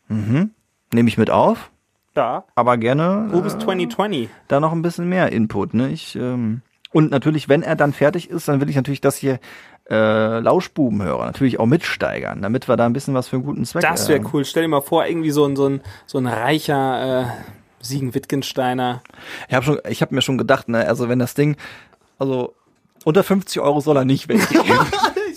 [0.08, 1.70] Nehme ich mit auf,
[2.16, 2.42] Ja.
[2.56, 4.28] aber gerne Rubens äh, 2020.
[4.48, 5.72] da noch ein bisschen mehr Input.
[5.72, 5.90] Ne?
[5.90, 9.38] Ich, ähm, und natürlich, wenn er dann fertig ist, dann will ich natürlich das hier
[9.90, 13.82] äh, Lauschbubenhörer natürlich auch mitsteigern, damit wir da ein bisschen was für einen guten Zweck
[13.82, 14.44] Das wäre äh, cool.
[14.44, 17.26] Stell dir mal vor, irgendwie so ein, so ein, so ein reicher äh,
[17.80, 19.02] Siegen-Wittgensteiner.
[19.48, 21.56] Ich habe schon, ich habe mir schon gedacht, ne, also wenn das Ding,
[22.18, 22.54] also
[23.04, 24.62] unter 50 Euro soll er nicht weggehen.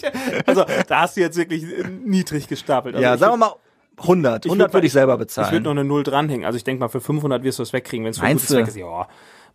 [0.46, 1.64] Also, da hast du jetzt wirklich
[2.04, 2.96] niedrig gestapelt.
[2.96, 3.54] Also ja, sagen wir mal
[4.00, 4.46] 100.
[4.46, 5.64] 100 würd- würde ich selber Ich würde bezahlen.
[5.64, 6.46] noch eine Null dranhängen.
[6.46, 8.48] Also ich denke mal, für 500 wirst du es wegkriegen, wenn es für einen Meinst
[8.50, 8.66] guten du?
[8.66, 8.80] Zweck ist.
[8.82, 9.08] Ja.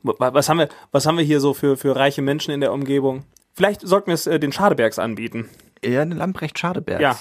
[0.03, 2.73] Wa- Was haben wir, was haben wir hier so für, für reiche Menschen in der
[2.73, 3.25] Umgebung?
[3.55, 5.49] Vielleicht sollten wir es äh, den Schadebergs anbieten.
[5.85, 7.01] Ja, Lamprecht Schadeberg.
[7.01, 7.17] Ja,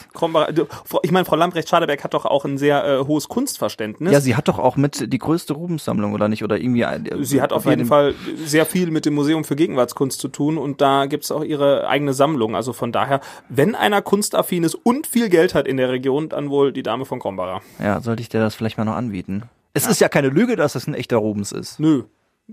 [1.04, 4.12] ich meine, Frau Lamprecht Schadeberg hat doch auch ein sehr äh, hohes Kunstverständnis.
[4.12, 6.44] Ja, sie hat doch auch mit die größte Rubenssammlung, oder nicht?
[6.44, 6.82] Oder irgendwie.
[6.82, 10.58] äh, Sie hat auf jeden Fall sehr viel mit dem Museum für Gegenwartskunst zu tun
[10.58, 12.56] und da gibt's auch ihre eigene Sammlung.
[12.56, 16.50] Also von daher, wenn einer kunstaffin ist und viel Geld hat in der Region, dann
[16.50, 17.62] wohl die Dame von Krombacher.
[17.80, 19.44] Ja, sollte ich dir das vielleicht mal noch anbieten?
[19.76, 21.80] Es ist ja keine Lüge, dass es ein echter Rubens ist.
[21.80, 22.04] Nö.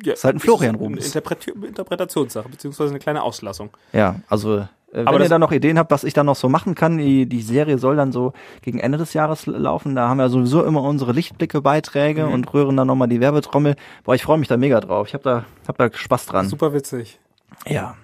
[0.03, 1.07] Ja, Ist halt ein Florian Rubens.
[1.07, 3.71] Interpreti Interpretationssache, beziehungsweise eine kleine Auslassung.
[3.93, 6.75] Ja, also äh, wenn ihr da noch Ideen habt, was ich da noch so machen
[6.75, 9.95] kann, die, die Serie soll dann so gegen Ende des Jahres laufen.
[9.95, 12.33] Da haben wir sowieso immer unsere Lichtblicke-Beiträge Mhm.
[12.33, 13.77] und rühren dann nochmal die Werbetrommel.
[14.05, 15.07] Boah, ich freue mich da mega drauf.
[15.09, 16.49] Ich habe da, hab da Spaß dran.
[16.49, 17.19] Super witzig.
[17.67, 17.97] Ja.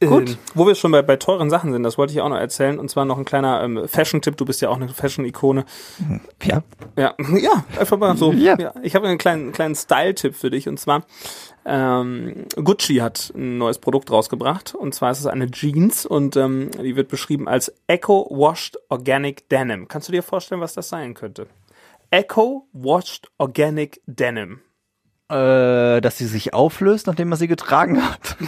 [0.00, 0.30] Gut.
[0.30, 2.78] Ähm, wo wir schon bei, bei teuren Sachen sind, das wollte ich auch noch erzählen.
[2.78, 4.36] Und zwar noch ein kleiner ähm, Fashion-Tipp.
[4.36, 5.64] Du bist ja auch eine Fashion-Ikone.
[6.44, 6.62] Ja.
[6.96, 8.32] Ja, ja, einfach mal so.
[8.32, 8.74] Ja.
[8.82, 10.68] Ich habe einen kleinen, kleinen Style-Tipp für dich.
[10.68, 11.04] Und zwar,
[11.66, 14.72] ähm, Gucci hat ein neues Produkt rausgebracht.
[14.72, 19.48] Und zwar ist es eine Jeans und ähm, die wird beschrieben als Eco Washed Organic
[19.48, 19.88] Denim.
[19.88, 21.48] Kannst du dir vorstellen, was das sein könnte?
[22.12, 24.60] Eco Washed Organic Denim.
[25.28, 28.36] Äh, dass sie sich auflöst, nachdem man sie getragen hat.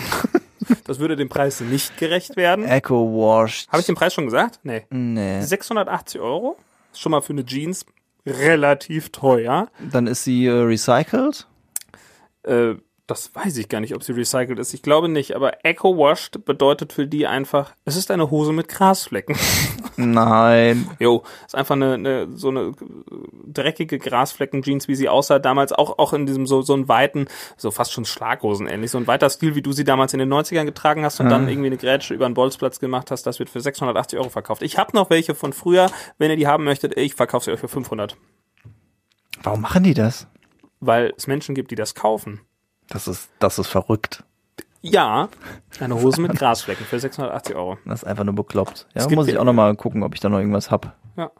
[0.85, 2.65] Das würde dem Preis nicht gerecht werden.
[2.65, 3.69] Echo Washed.
[3.69, 4.61] Habe ich den Preis schon gesagt?
[4.63, 4.87] Nee.
[4.91, 5.41] Nee.
[5.43, 6.57] 680 Euro.
[6.93, 7.87] Ist schon mal für eine Jeans
[8.27, 9.69] relativ teuer.
[9.93, 11.47] Dann ist sie äh, recycelt.
[12.43, 12.75] Äh,
[13.11, 14.73] das weiß ich gar nicht, ob sie recycelt ist.
[14.73, 18.69] Ich glaube nicht, aber Eco Washed bedeutet für die einfach, es ist eine Hose mit
[18.69, 19.37] Grasflecken.
[19.97, 20.89] Nein.
[21.01, 22.75] Jo, ist einfach eine, eine so eine äh,
[23.47, 27.73] dreckige Grasflecken-Jeans, wie sie aussah damals, auch, auch in diesem so, so einen weiten, so
[27.73, 30.65] fast schon Schlaghosen ähnlich, so ein weiter Stil, wie du sie damals in den 90ern
[30.65, 33.61] getragen hast und dann irgendwie eine Grätsche über den Bolzplatz gemacht hast, das wird für
[33.61, 34.63] 680 Euro verkauft.
[34.63, 37.61] Ich habe noch welche von früher, wenn ihr die haben möchtet, ich verkaufe sie euch
[37.61, 38.17] für 500.
[39.43, 40.29] Warum machen die das?
[40.79, 42.41] Weil es Menschen gibt, die das kaufen.
[42.91, 44.25] Das ist, das ist verrückt.
[44.83, 45.29] Ja,
[45.79, 47.79] eine Hose mit Grasflecken für 680 Euro.
[47.85, 48.87] Das ist einfach nur bekloppt.
[48.95, 50.97] Ja, muss ich auch noch mal gucken, ob ich da noch irgendwas hab.
[51.17, 51.31] Ja.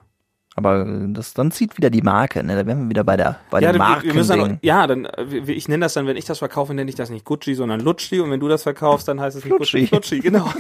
[0.57, 2.55] Aber äh, das dann zieht wieder die Marke, ne?
[2.55, 4.59] Da wären wir wieder bei der bei Ja, dann, Markending.
[4.63, 7.25] ja, dann, äh, ich nenne das dann, wenn ich das verkaufe, nenne ich das nicht
[7.25, 8.21] Gucci, sondern Lutschi.
[8.21, 9.87] Und wenn du das verkaufst, dann heißt es nicht Gucci.
[9.87, 10.45] Flutschi, genau.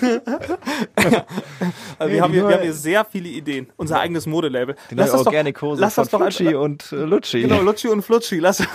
[1.99, 3.69] also wir, haben hier, wir haben hier sehr viele Ideen.
[3.77, 4.75] Unser eigenes Modelabel.
[4.91, 7.43] Die neue das doch, Organic-Hose lass von das doch Flutschi und äh, Lutschi.
[7.43, 8.39] Genau, Lutschi und Flutschi.
[8.39, 8.63] Lass,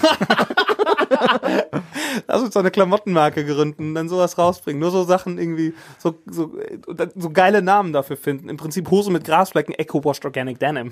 [2.28, 4.80] lass uns doch eine Klamottenmarke gründen, dann sowas rausbringen.
[4.80, 6.52] Nur so Sachen irgendwie, so, so,
[6.88, 8.50] und so geile Namen dafür finden.
[8.50, 10.92] Im Prinzip Hose mit Grasflecken, Eco Washed Organic Denim.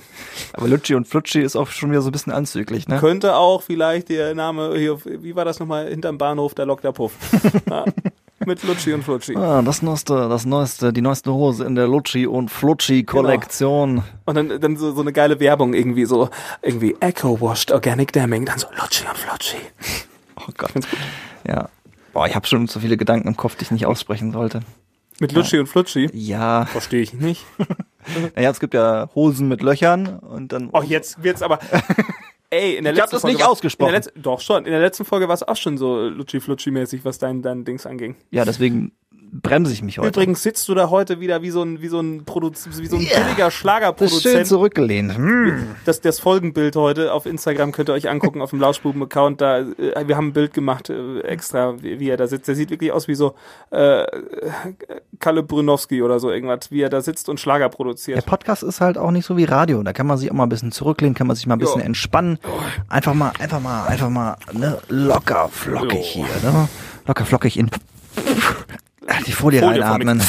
[0.54, 3.00] Aber Lutschi und Flutschi ist auch schon wieder so ein bisschen anzüglich, ne?
[3.00, 6.92] Könnte auch vielleicht der Name hier, wie war das nochmal, hinterm Bahnhof, der Lok der
[6.92, 7.14] Puff.
[7.70, 7.86] ja,
[8.46, 9.36] mit Lutschi und Flutschi.
[9.36, 14.04] Ah, das neueste, das neueste, die neueste Hose in der Lutschi und Flutschi Kollektion.
[14.26, 16.30] Und dann, dann so, so eine geile Werbung irgendwie so,
[16.62, 19.58] irgendwie Eco Washed Organic Demming, dann so Lutschi und Flutschi.
[20.36, 20.72] Oh Gott.
[21.48, 21.70] Ja.
[22.14, 24.62] Boah, ich habe schon so viele Gedanken im Kopf, die ich nicht aussprechen sollte.
[25.20, 26.10] Mit Lutschi und Flutschi?
[26.14, 26.66] Ja.
[26.66, 27.46] Verstehe ich nicht.
[28.36, 30.68] Naja, es gibt ja Hosen mit Löchern und dann.
[30.74, 31.60] Oh, jetzt wird's aber.
[32.50, 33.92] Ey, in der Ich hab letzten das Folge nicht war's- ausgesprochen.
[33.94, 34.66] Letzten, doch schon.
[34.66, 38.16] In der letzten Folge war es auch schon so Lutschi-Flutschi-mäßig, was dein, dein Dings anging.
[38.30, 38.92] Ja, deswegen
[39.42, 40.10] bremse ich mich heute.
[40.10, 42.96] Übrigens sitzt du da heute wieder wie so ein, wie so ein, Produz wie so
[42.98, 43.20] ein Ja.
[43.20, 44.48] billiger das ist schön Schlagerproduzent.
[44.48, 45.18] zurückgelehnt.
[45.18, 45.68] Hm.
[45.86, 49.42] Das, das Folgenbild heute auf Instagram könnt ihr euch angucken, auf dem Lauschbuben-Account.
[49.42, 52.48] Da, äh, wir haben ein Bild gemacht, äh, extra, wie, wie er da sitzt.
[52.48, 53.34] Der sieht wirklich aus wie so
[53.72, 54.06] äh,
[55.20, 58.26] Kalle Brünowski oder so irgendwas, wie er da sitzt und Schlager Der produziert.
[58.26, 59.82] Podcast ist halt auch nicht so wie Radio.
[59.84, 61.80] Da kann man sich auch mal ein bisschen zurücklehnen, kann man sich mal ein bisschen
[61.82, 61.86] Ja.
[61.88, 62.38] entspannen.
[62.90, 66.26] Einfach mal, einfach mal, einfach mal ne, locker flockig Ja.
[66.26, 66.52] hier.
[66.52, 66.70] Ne?
[67.08, 67.70] Locker flockig in
[69.26, 70.22] die Folie, Folie reinatmen.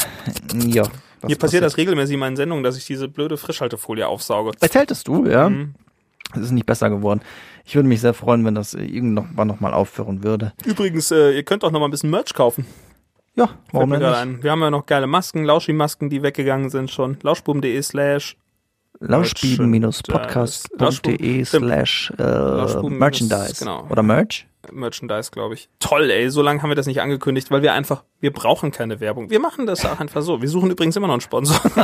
[0.67, 0.85] Ja.
[1.21, 4.53] was Mir passiert das regelmäßig in meinen Sendungen, dass ich diese blöde Frischhaltefolie aufsauge.
[4.61, 5.49] Erzähltest du, ja?
[5.49, 5.75] Mhm.
[6.35, 7.21] Es ist nicht besser geworden.
[7.65, 10.53] Ich würde mich sehr freuen, wenn das irgendwann noch mal aufhören würde.
[10.65, 12.67] Übrigens, äh, ihr könnt auch noch mal ein bisschen Merch kaufen.
[13.37, 14.15] Ja, warum denn nicht?
[14.15, 14.43] ein.
[14.43, 17.19] Wir haben ja noch geile Masken, Lauschi-Masken, die weggegangen sind schon.
[17.23, 18.37] Lauschbuben.de slash
[19.01, 23.57] Lauschbieben-podcast.de slash äh, Merchandise.
[23.59, 23.87] genau.
[23.91, 24.47] Oder Merch?
[24.73, 25.69] Merchandise, glaube ich.
[25.81, 29.01] Toll, ey, so lange haben wir das nicht angekündigt, weil wir einfach, wir brauchen keine
[29.01, 29.31] Werbung.
[29.31, 30.41] Wir machen das auch einfach so.
[30.43, 31.61] Wir suchen übrigens immer noch einen Sponsor.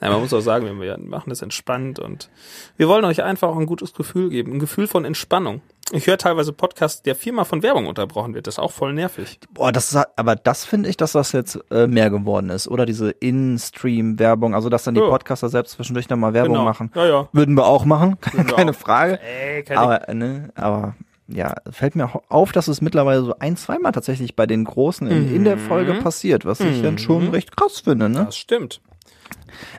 [0.00, 2.28] Nein, man muss auch sagen, wir machen das entspannt und
[2.76, 5.62] wir wollen euch einfach auch ein gutes Gefühl geben, ein Gefühl von Entspannung.
[5.94, 8.46] Ich höre teilweise Podcasts, der viermal von Werbung unterbrochen wird.
[8.46, 9.40] Das ist auch voll nervig.
[9.52, 12.66] Boah, das ist, aber das finde ich, dass das jetzt äh, mehr geworden ist.
[12.66, 15.08] Oder diese In-Stream-Werbung, also dass dann die Ja.
[15.08, 16.64] Podcaster selbst zwischendurch nochmal Werbung Genau.
[16.64, 16.90] machen.
[16.94, 17.28] Ja, ja.
[17.32, 18.18] Würden wir auch machen,
[18.56, 18.72] keine.
[18.72, 19.20] Frage.
[19.20, 20.94] Ey, keine Aber, äh, ne, aber
[21.28, 25.06] ja, fällt mir auch auf, dass es mittlerweile so ein, zweimal tatsächlich bei den Großen
[25.08, 28.08] in, in der Folge passiert, was ich dann schon recht krass finde.
[28.08, 28.24] Ne?
[28.26, 28.80] Das stimmt.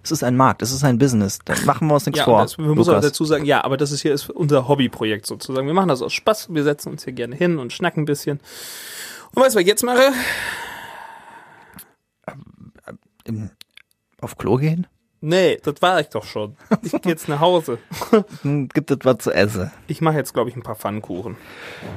[0.04, 1.40] Es ist ein Markt, es ist ein Business.
[1.46, 2.42] Da machen wir uns nichts Ja, vor.
[2.42, 5.68] das, wir müssen auch dazu sagen, ja, aber das ist hier ist unser Hobbyprojekt sozusagen.
[5.68, 6.54] Wir machen das aus Spaß.
[6.54, 8.40] Wir setzen uns hier gerne hin und schnacken ein bisschen.
[9.34, 10.12] Und weißt du, was ich jetzt mache?
[14.22, 14.88] Auf Klo gehen?
[15.26, 16.58] Nee, das war ich doch schon.
[16.82, 17.78] Ich gehe jetzt nach Hause.
[18.44, 19.72] Gibt es was zu essen?
[19.88, 21.38] Ich mache jetzt, glaube ich, ein paar Pfannkuchen.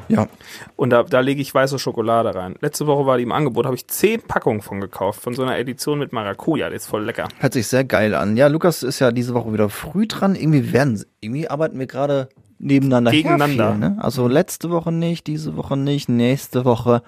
[0.06, 0.28] Ja.
[0.76, 2.54] Und da, da lege ich weiße Schokolade rein.
[2.60, 5.58] Letzte Woche war die im Angebot, habe ich zehn Packungen von gekauft, von so einer
[5.58, 6.70] Edition mit Maracuja.
[6.70, 7.26] Die ist voll lecker.
[7.40, 8.36] Hört sich sehr geil an.
[8.36, 10.36] Ja, Lukas ist ja diese Woche wieder früh dran.
[10.36, 12.28] Irgendwie werden, irgendwie arbeiten wir gerade
[12.60, 13.72] nebeneinander Gegeneinander.
[13.72, 13.96] Viel, ne?
[13.98, 17.02] Also letzte Woche nicht, diese Woche nicht, nächste Woche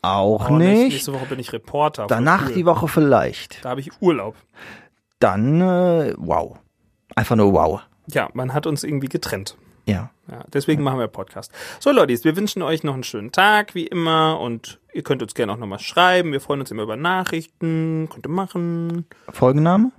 [0.00, 0.92] auch Oh, nicht.
[0.92, 2.06] Nächste Woche bin ich Reporter.
[2.08, 3.64] Danach die Woche vielleicht.
[3.64, 4.36] Da habe ich Urlaub.
[5.18, 6.58] Dann, äh, wow.
[7.16, 7.80] Einfach nur wow.
[8.06, 9.56] Ja, man hat uns irgendwie getrennt.
[9.86, 10.10] Ja.
[10.30, 11.50] Ja, deswegen machen wir Podcast.
[11.80, 14.38] So, Leute, wir wünschen euch noch einen schönen Tag, wie immer.
[14.40, 16.32] Und ihr könnt uns gerne auch nochmal schreiben.
[16.32, 18.08] Wir freuen uns immer über Nachrichten.
[18.12, 19.06] Könnt ihr machen.
[19.30, 19.90] Folgenname?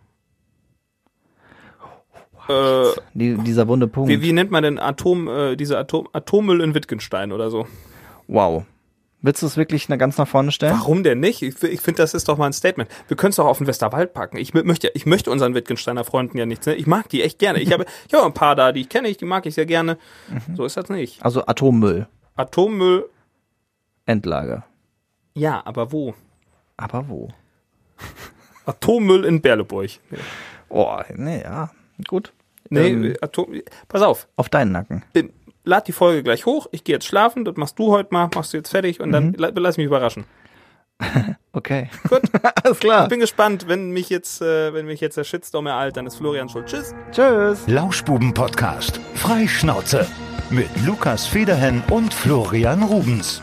[2.48, 4.10] Äh, Die, dieser wunde Punkt.
[4.10, 7.68] wie, wie nennt man denn Atom, äh, diese Atom, Atommüll in Wittgenstein oder so?
[8.28, 8.64] wow.
[9.22, 10.78] Willst du es wirklich ganz nach vorne stellen?
[10.80, 11.42] Warum denn nicht?
[11.42, 12.90] Ich, ich finde, das ist doch mal ein Statement.
[13.10, 14.38] Wir können es doch auf den Westerwald packen.
[14.38, 16.66] Ich mö- möchte, ich möchte unseren Wittgensteiner Freunden ja nichts.
[16.66, 16.76] Ne?
[16.76, 17.60] Ich mag die echt gerne.
[17.60, 19.66] Ich habe, ich habe ein paar da, die ich kenne, ich, die mag ich sehr
[19.66, 19.98] gerne.
[20.56, 21.22] So ist das nicht.
[21.24, 22.08] Also Atommüll.
[22.38, 23.10] Atommüll,
[24.06, 24.64] Endlager.
[25.34, 26.14] ja, aber wo?
[26.78, 27.28] Aber wo?
[28.66, 29.90] Atommüll in Berleburg.
[30.10, 30.18] Nee,
[30.70, 31.72] Oh, nee, ja.
[32.08, 32.32] Gut.
[32.70, 34.28] nee Ähm, Atom, pass auf.
[34.36, 35.04] auf deinen Nacken.
[35.16, 35.32] Ähm,
[35.70, 36.68] Lad die Folge gleich hoch.
[36.72, 37.46] Ich gehe jetzt schlafen.
[37.46, 38.30] Das machst du heute mal.
[38.36, 40.26] Machst du jetzt fertig und dann la- lass mich überraschen.
[41.52, 41.90] Okay.
[42.08, 42.22] Gut.
[42.64, 43.04] Alles klar.
[43.04, 46.16] Ich bin gespannt, wenn mich jetzt, äh, wenn mich jetzt der Shitstorm ereilt, dann ist
[46.18, 46.68] Florian schuld.
[46.68, 46.94] Tschüss.
[47.12, 47.64] Tschüss.
[47.68, 49.00] Lauschbuben-Podcast.
[49.16, 50.06] Freischnauze.
[50.52, 53.42] Mit Lukas Federhen und Florian Rubens.